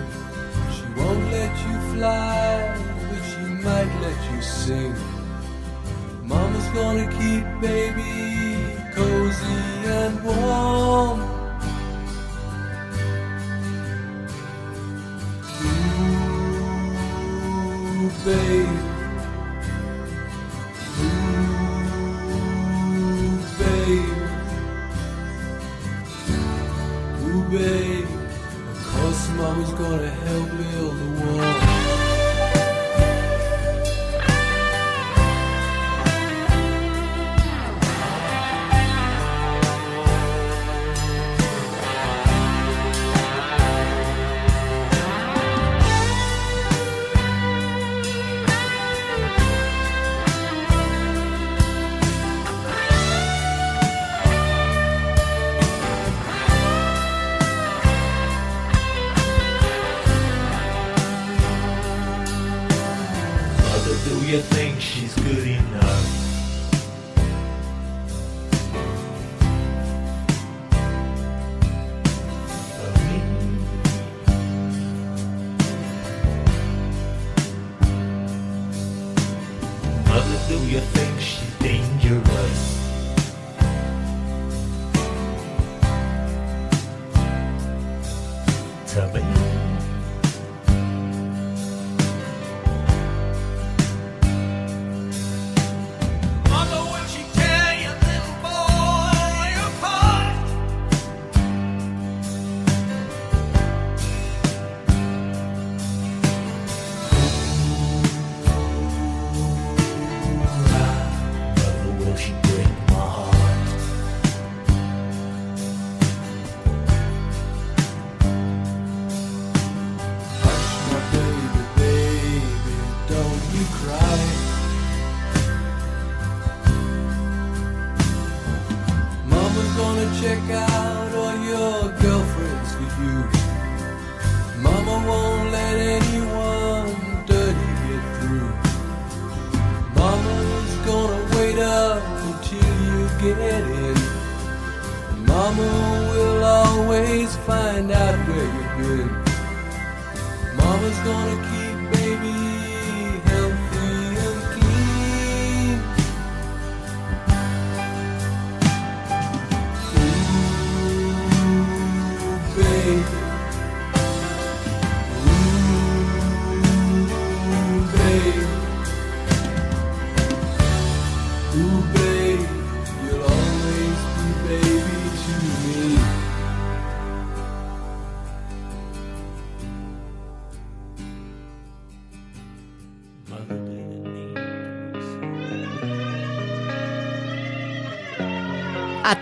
She 0.74 0.86
won't 0.98 1.24
let 1.30 1.52
you 1.66 1.76
fly, 1.92 2.80
but 3.10 3.22
she 3.30 3.44
might 3.62 3.92
let 4.00 4.32
you 4.32 4.40
sing. 4.40 4.94
Mama's 6.22 6.68
gonna 6.68 7.08
keep 7.20 7.44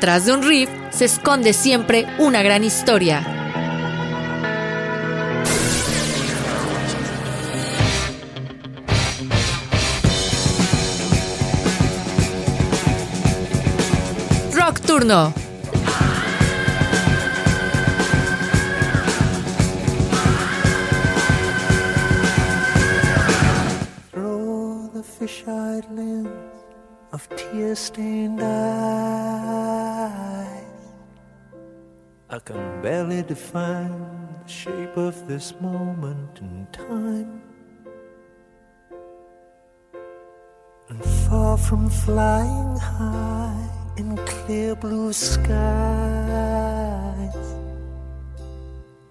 Atrás 0.03 0.25
de 0.25 0.33
un 0.33 0.43
riff 0.43 0.69
se 0.91 1.05
esconde 1.05 1.53
siempre 1.53 2.09
una 2.19 2.43
gran 2.43 2.65
historia. 2.65 3.23
Rock 14.53 14.81
Turno. 14.81 15.42
This 35.33 35.55
moment 35.63 36.41
in 36.41 36.67
time. 36.73 37.41
And 40.91 41.03
far 41.27 41.57
from 41.57 41.89
flying 41.89 42.77
high 42.77 43.71
in 43.97 44.19
clear 44.27 44.75
blue 44.75 45.11
skies, 45.13 45.49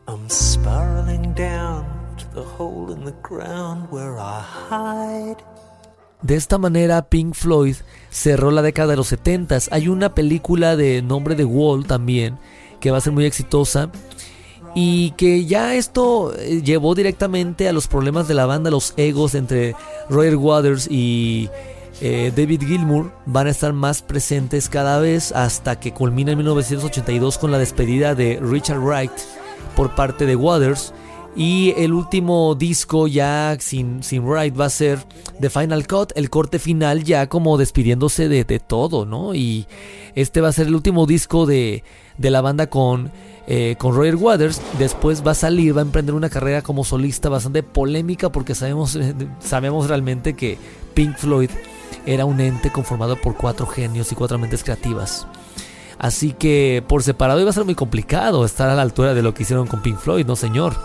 I'm 0.07 0.29
spiraling 0.29 1.33
down 1.33 1.85
to 2.19 2.25
the 2.35 2.43
hole 2.43 2.91
in 2.91 3.03
the 3.03 3.17
ground 3.23 3.89
where 3.89 4.19
I 4.19 4.41
hide. 4.41 5.41
De 6.21 6.35
esta 6.35 6.59
manera, 6.59 7.09
Pink 7.09 7.33
Floyd 7.33 7.77
cerró 8.11 8.51
la 8.51 8.61
década 8.61 8.91
de 8.91 8.97
los 8.97 9.07
70. 9.07 9.57
Hay 9.71 9.87
una 9.87 10.13
película 10.13 10.75
de 10.75 11.01
nombre 11.01 11.33
de 11.33 11.45
Wall 11.45 11.87
también, 11.87 12.37
que 12.79 12.91
va 12.91 12.99
a 12.99 13.01
ser 13.01 13.11
muy 13.11 13.25
exitosa. 13.25 13.89
Y 14.73 15.11
que 15.11 15.45
ya 15.45 15.75
esto 15.75 16.33
eh, 16.37 16.61
llevó 16.63 16.95
directamente 16.95 17.67
a 17.67 17.73
los 17.73 17.87
problemas 17.87 18.27
de 18.27 18.35
la 18.35 18.45
banda, 18.45 18.69
los 18.69 18.93
egos 18.95 19.35
entre 19.35 19.75
Roger 20.09 20.37
Waters 20.37 20.87
y 20.89 21.49
eh, 21.99 22.31
David 22.35 22.63
Gilmour 22.65 23.11
van 23.25 23.47
a 23.47 23.51
estar 23.51 23.73
más 23.73 24.01
presentes 24.01 24.69
cada 24.69 24.99
vez 24.99 25.31
hasta 25.33 25.79
que 25.79 25.93
culmina 25.93 26.31
en 26.31 26.37
1982 26.39 27.37
con 27.37 27.51
la 27.51 27.59
despedida 27.59 28.15
de 28.15 28.39
Richard 28.41 28.79
Wright 28.79 29.11
por 29.75 29.93
parte 29.93 30.25
de 30.25 30.35
Waters. 30.35 30.93
Y 31.35 31.73
el 31.77 31.93
último 31.93 32.55
disco 32.55 33.07
ya 33.07 33.55
sin, 33.59 34.03
sin 34.03 34.23
Wright 34.23 34.59
va 34.59 34.65
a 34.65 34.69
ser 34.69 34.99
The 35.39 35.49
Final 35.49 35.87
Cut, 35.87 36.11
el 36.15 36.29
corte 36.29 36.59
final 36.59 37.03
ya 37.03 37.29
como 37.29 37.57
despidiéndose 37.57 38.27
de, 38.27 38.43
de 38.43 38.59
todo, 38.59 39.05
¿no? 39.05 39.33
Y 39.33 39.65
este 40.13 40.41
va 40.41 40.49
a 40.49 40.51
ser 40.51 40.67
el 40.67 40.75
último 40.75 41.05
disco 41.05 41.45
de, 41.45 41.83
de 42.17 42.29
la 42.31 42.41
banda 42.41 42.67
con, 42.67 43.11
eh, 43.47 43.75
con 43.77 43.95
Roger 43.95 44.17
Waters. 44.17 44.61
Después 44.77 45.25
va 45.25 45.31
a 45.31 45.35
salir, 45.35 45.75
va 45.75 45.81
a 45.81 45.85
emprender 45.85 46.15
una 46.15 46.29
carrera 46.29 46.61
como 46.61 46.83
solista 46.83 47.29
bastante 47.29 47.63
polémica 47.63 48.29
porque 48.29 48.53
sabemos, 48.53 48.99
sabemos 49.39 49.87
realmente 49.87 50.33
que 50.33 50.57
Pink 50.93 51.15
Floyd 51.17 51.49
era 52.05 52.25
un 52.25 52.41
ente 52.41 52.71
conformado 52.71 53.15
por 53.15 53.37
cuatro 53.37 53.65
genios 53.65 54.11
y 54.11 54.15
cuatro 54.15 54.37
mentes 54.37 54.63
creativas. 54.63 55.27
Así 55.97 56.33
que 56.33 56.83
por 56.87 57.03
separado 57.03 57.39
iba 57.39 57.51
a 57.51 57.53
ser 57.53 57.63
muy 57.63 57.75
complicado 57.75 58.43
estar 58.43 58.69
a 58.69 58.75
la 58.75 58.81
altura 58.81 59.13
de 59.13 59.21
lo 59.21 59.33
que 59.33 59.43
hicieron 59.43 59.67
con 59.67 59.81
Pink 59.81 59.97
Floyd, 59.97 60.25
no 60.25 60.35
señor. 60.35 60.75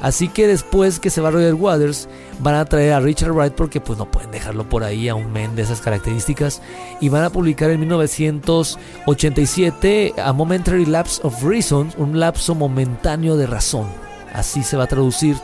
Así 0.00 0.28
que 0.28 0.46
después 0.46 1.00
que 1.00 1.10
se 1.10 1.20
va 1.20 1.32
Roger 1.32 1.54
Waters, 1.54 2.08
van 2.40 2.54
a 2.54 2.64
traer 2.64 2.92
a 2.92 3.00
Richard 3.00 3.32
Wright 3.32 3.54
porque 3.54 3.80
pues 3.80 3.98
no 3.98 4.08
pueden 4.10 4.30
dejarlo 4.30 4.68
por 4.68 4.84
ahí 4.84 5.08
a 5.08 5.16
un 5.16 5.32
men 5.32 5.56
de 5.56 5.62
esas 5.62 5.80
características. 5.80 6.62
Y 7.00 7.08
van 7.08 7.24
a 7.24 7.30
publicar 7.30 7.70
en 7.70 7.80
1987 7.80 10.14
A 10.22 10.32
Momentary 10.32 10.86
Lapse 10.86 11.20
of 11.24 11.42
Reason, 11.42 11.90
un 11.98 12.20
lapso 12.20 12.54
momentáneo 12.54 13.36
de 13.36 13.46
razón. 13.46 13.88
Así 14.32 14.62
se 14.62 14.76
va 14.76 14.84
a 14.84 14.88
traducir 14.88 15.36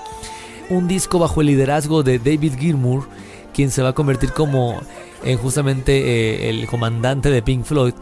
un 0.70 0.86
disco 0.86 1.18
bajo 1.18 1.40
el 1.40 1.48
liderazgo 1.48 2.02
de 2.02 2.18
David 2.18 2.54
Gilmour, 2.58 3.06
quien 3.52 3.70
se 3.70 3.82
va 3.82 3.90
a 3.90 3.94
convertir 3.94 4.32
como 4.32 4.80
eh, 5.24 5.36
justamente 5.36 5.98
eh, 5.98 6.50
el 6.50 6.66
comandante 6.66 7.30
de 7.30 7.42
Pink 7.42 7.64
Floyd. 7.64 7.94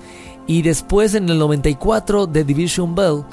Y 0.47 0.63
después 0.63 1.15
en 1.15 1.29
el 1.29 1.39
94 1.39 2.29
The 2.29 2.45
Division 2.45 2.95
Bell, 2.95 3.25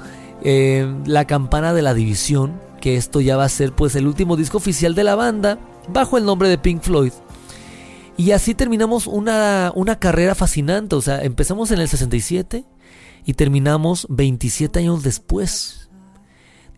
eh, 0.43 0.87
la 1.05 1.25
campana 1.25 1.73
de 1.73 1.81
la 1.81 1.93
división, 1.93 2.53
que 2.79 2.95
esto 2.95 3.21
ya 3.21 3.37
va 3.37 3.45
a 3.45 3.49
ser 3.49 3.73
pues 3.73 3.95
el 3.95 4.07
último 4.07 4.35
disco 4.35 4.57
oficial 4.57 4.95
de 4.95 5.03
la 5.03 5.15
banda 5.15 5.59
bajo 5.91 6.17
el 6.17 6.25
nombre 6.25 6.49
de 6.49 6.57
Pink 6.57 6.81
Floyd. 6.81 7.13
Y 8.17 8.31
así 8.31 8.53
terminamos 8.53 9.07
una, 9.07 9.71
una 9.75 9.97
carrera 9.97 10.35
fascinante, 10.35 10.95
o 10.95 11.01
sea, 11.01 11.23
empezamos 11.23 11.71
en 11.71 11.79
el 11.79 11.87
67 11.87 12.65
y 13.25 13.33
terminamos 13.33 14.07
27 14.09 14.79
años 14.79 15.03
después, 15.03 15.89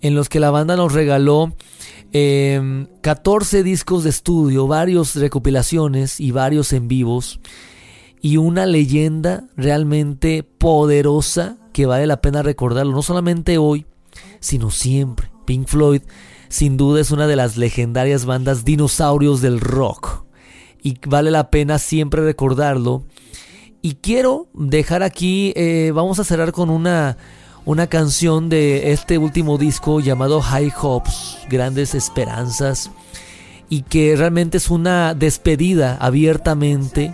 en 0.01 0.13
los 0.13 0.29
que 0.29 0.39
la 0.39 0.51
banda 0.51 0.75
nos 0.75 0.93
regaló 0.93 1.55
eh, 2.13 2.87
14 3.01 3.63
discos 3.63 4.03
de 4.03 4.11
estudio, 4.11 4.67
varios 4.67 5.15
recopilaciones 5.15 6.19
y 6.19 6.31
varios 6.31 6.73
en 6.73 6.87
vivos, 6.87 7.39
y 8.21 8.37
una 8.37 8.67
leyenda 8.67 9.45
realmente 9.57 10.43
poderosa 10.43 11.57
que 11.73 11.85
vale 11.85 12.05
la 12.05 12.21
pena 12.21 12.43
recordarlo, 12.43 12.93
no 12.93 13.01
solamente 13.01 13.57
hoy, 13.57 13.85
sino 14.39 14.69
siempre. 14.69 15.31
Pink 15.51 15.67
Floyd 15.67 16.01
sin 16.47 16.77
duda 16.77 17.01
es 17.01 17.11
una 17.11 17.27
de 17.27 17.35
las 17.35 17.57
legendarias 17.57 18.23
bandas 18.23 18.63
dinosaurios 18.63 19.41
del 19.41 19.59
rock 19.59 20.23
y 20.81 20.97
vale 21.05 21.29
la 21.29 21.51
pena 21.51 21.77
siempre 21.77 22.23
recordarlo. 22.23 23.03
Y 23.81 23.95
quiero 23.95 24.47
dejar 24.53 25.03
aquí, 25.03 25.51
eh, 25.57 25.91
vamos 25.93 26.19
a 26.19 26.23
cerrar 26.23 26.53
con 26.53 26.69
una, 26.69 27.17
una 27.65 27.87
canción 27.87 28.47
de 28.47 28.93
este 28.93 29.17
último 29.17 29.57
disco 29.57 29.99
llamado 29.99 30.41
High 30.41 30.71
Hopes, 30.81 31.39
Grandes 31.49 31.95
Esperanzas, 31.95 32.89
y 33.67 33.81
que 33.81 34.15
realmente 34.15 34.55
es 34.55 34.69
una 34.69 35.13
despedida 35.15 35.97
abiertamente 35.99 37.13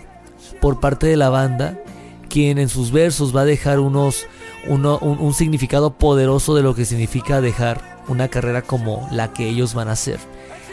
por 0.61 0.79
parte 0.79 1.07
de 1.07 1.17
la 1.17 1.29
banda, 1.29 1.81
quien 2.29 2.59
en 2.59 2.69
sus 2.69 2.91
versos 2.91 3.35
va 3.35 3.41
a 3.41 3.45
dejar 3.45 3.79
unos, 3.79 4.27
uno, 4.67 4.99
un, 4.99 5.17
un 5.17 5.33
significado 5.33 5.97
poderoso 5.97 6.53
de 6.53 6.61
lo 6.61 6.75
que 6.75 6.85
significa 6.85 7.41
dejar 7.41 7.96
una 8.07 8.27
carrera 8.27 8.61
como 8.61 9.07
la 9.11 9.33
que 9.33 9.47
ellos 9.47 9.73
van 9.73 9.89
a 9.89 9.93
hacer. 9.93 10.19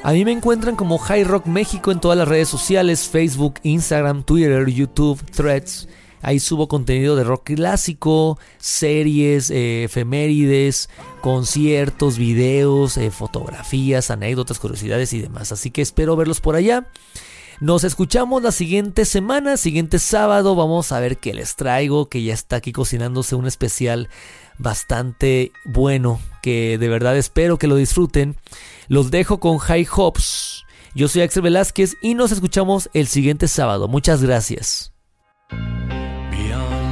A 0.03 0.13
mí 0.13 0.25
me 0.25 0.33
encuentran 0.33 0.77
como 0.77 0.99
High 0.99 1.25
Rock 1.25 1.47
México 1.47 1.91
en 1.91 2.01
todas 2.01 2.19
las 2.19 2.29
redes 2.29 2.49
sociales, 2.49 3.09
Facebook, 3.09 3.55
Instagram, 3.63 4.23
Twitter, 4.23 4.67
YouTube, 4.69 5.25
Threads. 5.31 5.89
Ahí 6.21 6.41
subo 6.41 6.69
contenido 6.69 7.17
de 7.17 7.25
rock 7.25 7.53
clásico, 7.55 8.39
series, 8.59 9.51
eh, 9.51 9.85
efemérides, 9.85 10.89
conciertos, 11.21 12.17
videos, 12.17 12.97
eh, 12.97 13.11
fotografías, 13.11 14.11
anécdotas, 14.11 14.59
curiosidades 14.59 15.13
y 15.13 15.21
demás. 15.21 15.53
Así 15.53 15.71
que 15.71 15.83
espero 15.83 16.17
verlos 16.17 16.41
por 16.41 16.57
allá. 16.57 16.87
Nos 17.61 17.85
escuchamos 17.85 18.43
la 18.43 18.53
siguiente 18.53 19.05
semana, 19.05 19.57
siguiente 19.57 19.99
sábado. 19.99 20.55
Vamos 20.55 20.93
a 20.93 21.01
ver 21.01 21.19
qué 21.19 21.35
les 21.35 21.57
traigo, 21.57 22.09
que 22.09 22.23
ya 22.23 22.35
está 22.35 22.57
aquí 22.57 22.73
cocinándose 22.73 23.37
un 23.37 23.47
especial 23.47 24.09
bastante 24.59 25.53
bueno, 25.65 26.21
que 26.43 26.79
de 26.79 26.89
verdad 26.89 27.17
espero 27.17 27.59
que 27.59 27.67
lo 27.67 27.77
disfruten. 27.77 28.37
Los 28.89 29.11
dejo 29.11 29.41
con 29.41 29.59
High 29.59 29.87
Hops. 29.95 30.65
Yo 30.95 31.09
soy 31.09 31.23
Axel 31.23 31.43
Velázquez 31.43 31.97
y 32.01 32.15
nos 32.15 32.33
escuchamos 32.33 32.89
el 32.95 33.09
siguiente 33.09 33.49
sábado. 33.49 33.89
Muchas 33.89 34.23
gracias. 34.23 34.93
Beyond 36.31 36.85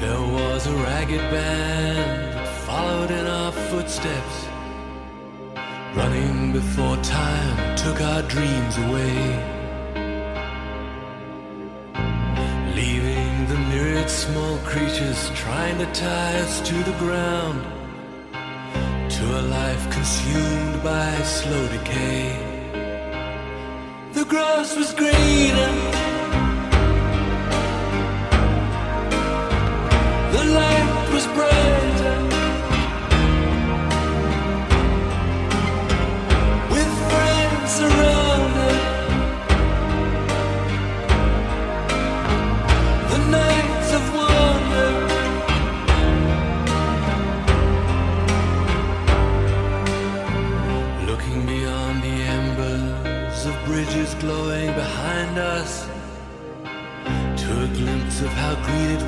There 0.00 0.24
was 0.36 0.66
a 0.66 0.72
ragged 0.72 1.20
band 1.30 2.34
that 2.34 2.48
followed 2.66 3.10
in 3.10 3.26
our 3.26 3.52
footsteps. 3.52 4.46
Running 5.94 6.52
before 6.52 6.96
time 6.98 7.76
took 7.76 8.00
our 8.00 8.22
dreams 8.22 8.78
away. 8.78 9.59
Small 14.32 14.58
creatures 14.58 15.30
trying 15.34 15.76
to 15.78 15.86
tie 15.92 16.38
us 16.40 16.60
to 16.60 16.74
the 16.88 16.96
ground. 16.98 17.60
To 19.16 19.24
a 19.40 19.42
life 19.58 19.84
consumed 19.90 20.82
by 20.82 21.10
slow 21.22 21.64
decay. 21.68 22.36
The 24.12 24.24
grass 24.24 24.76
was 24.76 24.92
greener. 24.92 26.09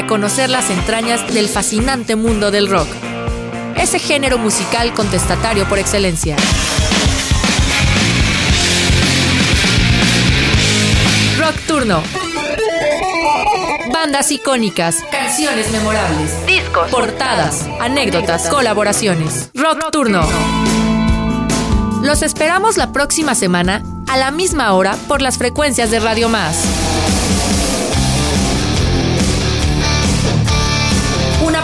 Para 0.00 0.08
conocer 0.08 0.48
las 0.48 0.70
entrañas 0.70 1.30
del 1.34 1.46
fascinante 1.46 2.16
mundo 2.16 2.50
del 2.50 2.70
rock. 2.70 2.88
Ese 3.76 3.98
género 3.98 4.38
musical 4.38 4.94
contestatario 4.94 5.68
por 5.68 5.78
excelencia. 5.78 6.36
Rock 11.38 11.56
Turno. 11.66 12.02
Bandas 13.92 14.32
icónicas, 14.32 14.96
canciones 15.10 15.70
memorables, 15.70 16.46
discos, 16.46 16.90
portadas, 16.90 17.66
anécdotas, 17.78 18.48
colaboraciones. 18.48 19.50
Rock 19.54 19.90
Turno. 19.92 20.26
Los 22.02 22.22
esperamos 22.22 22.78
la 22.78 22.92
próxima 22.92 23.34
semana 23.34 23.82
a 24.08 24.16
la 24.16 24.30
misma 24.30 24.72
hora 24.72 24.96
por 25.08 25.20
las 25.20 25.36
frecuencias 25.36 25.90
de 25.90 26.00
Radio 26.00 26.30
Más. 26.30 26.79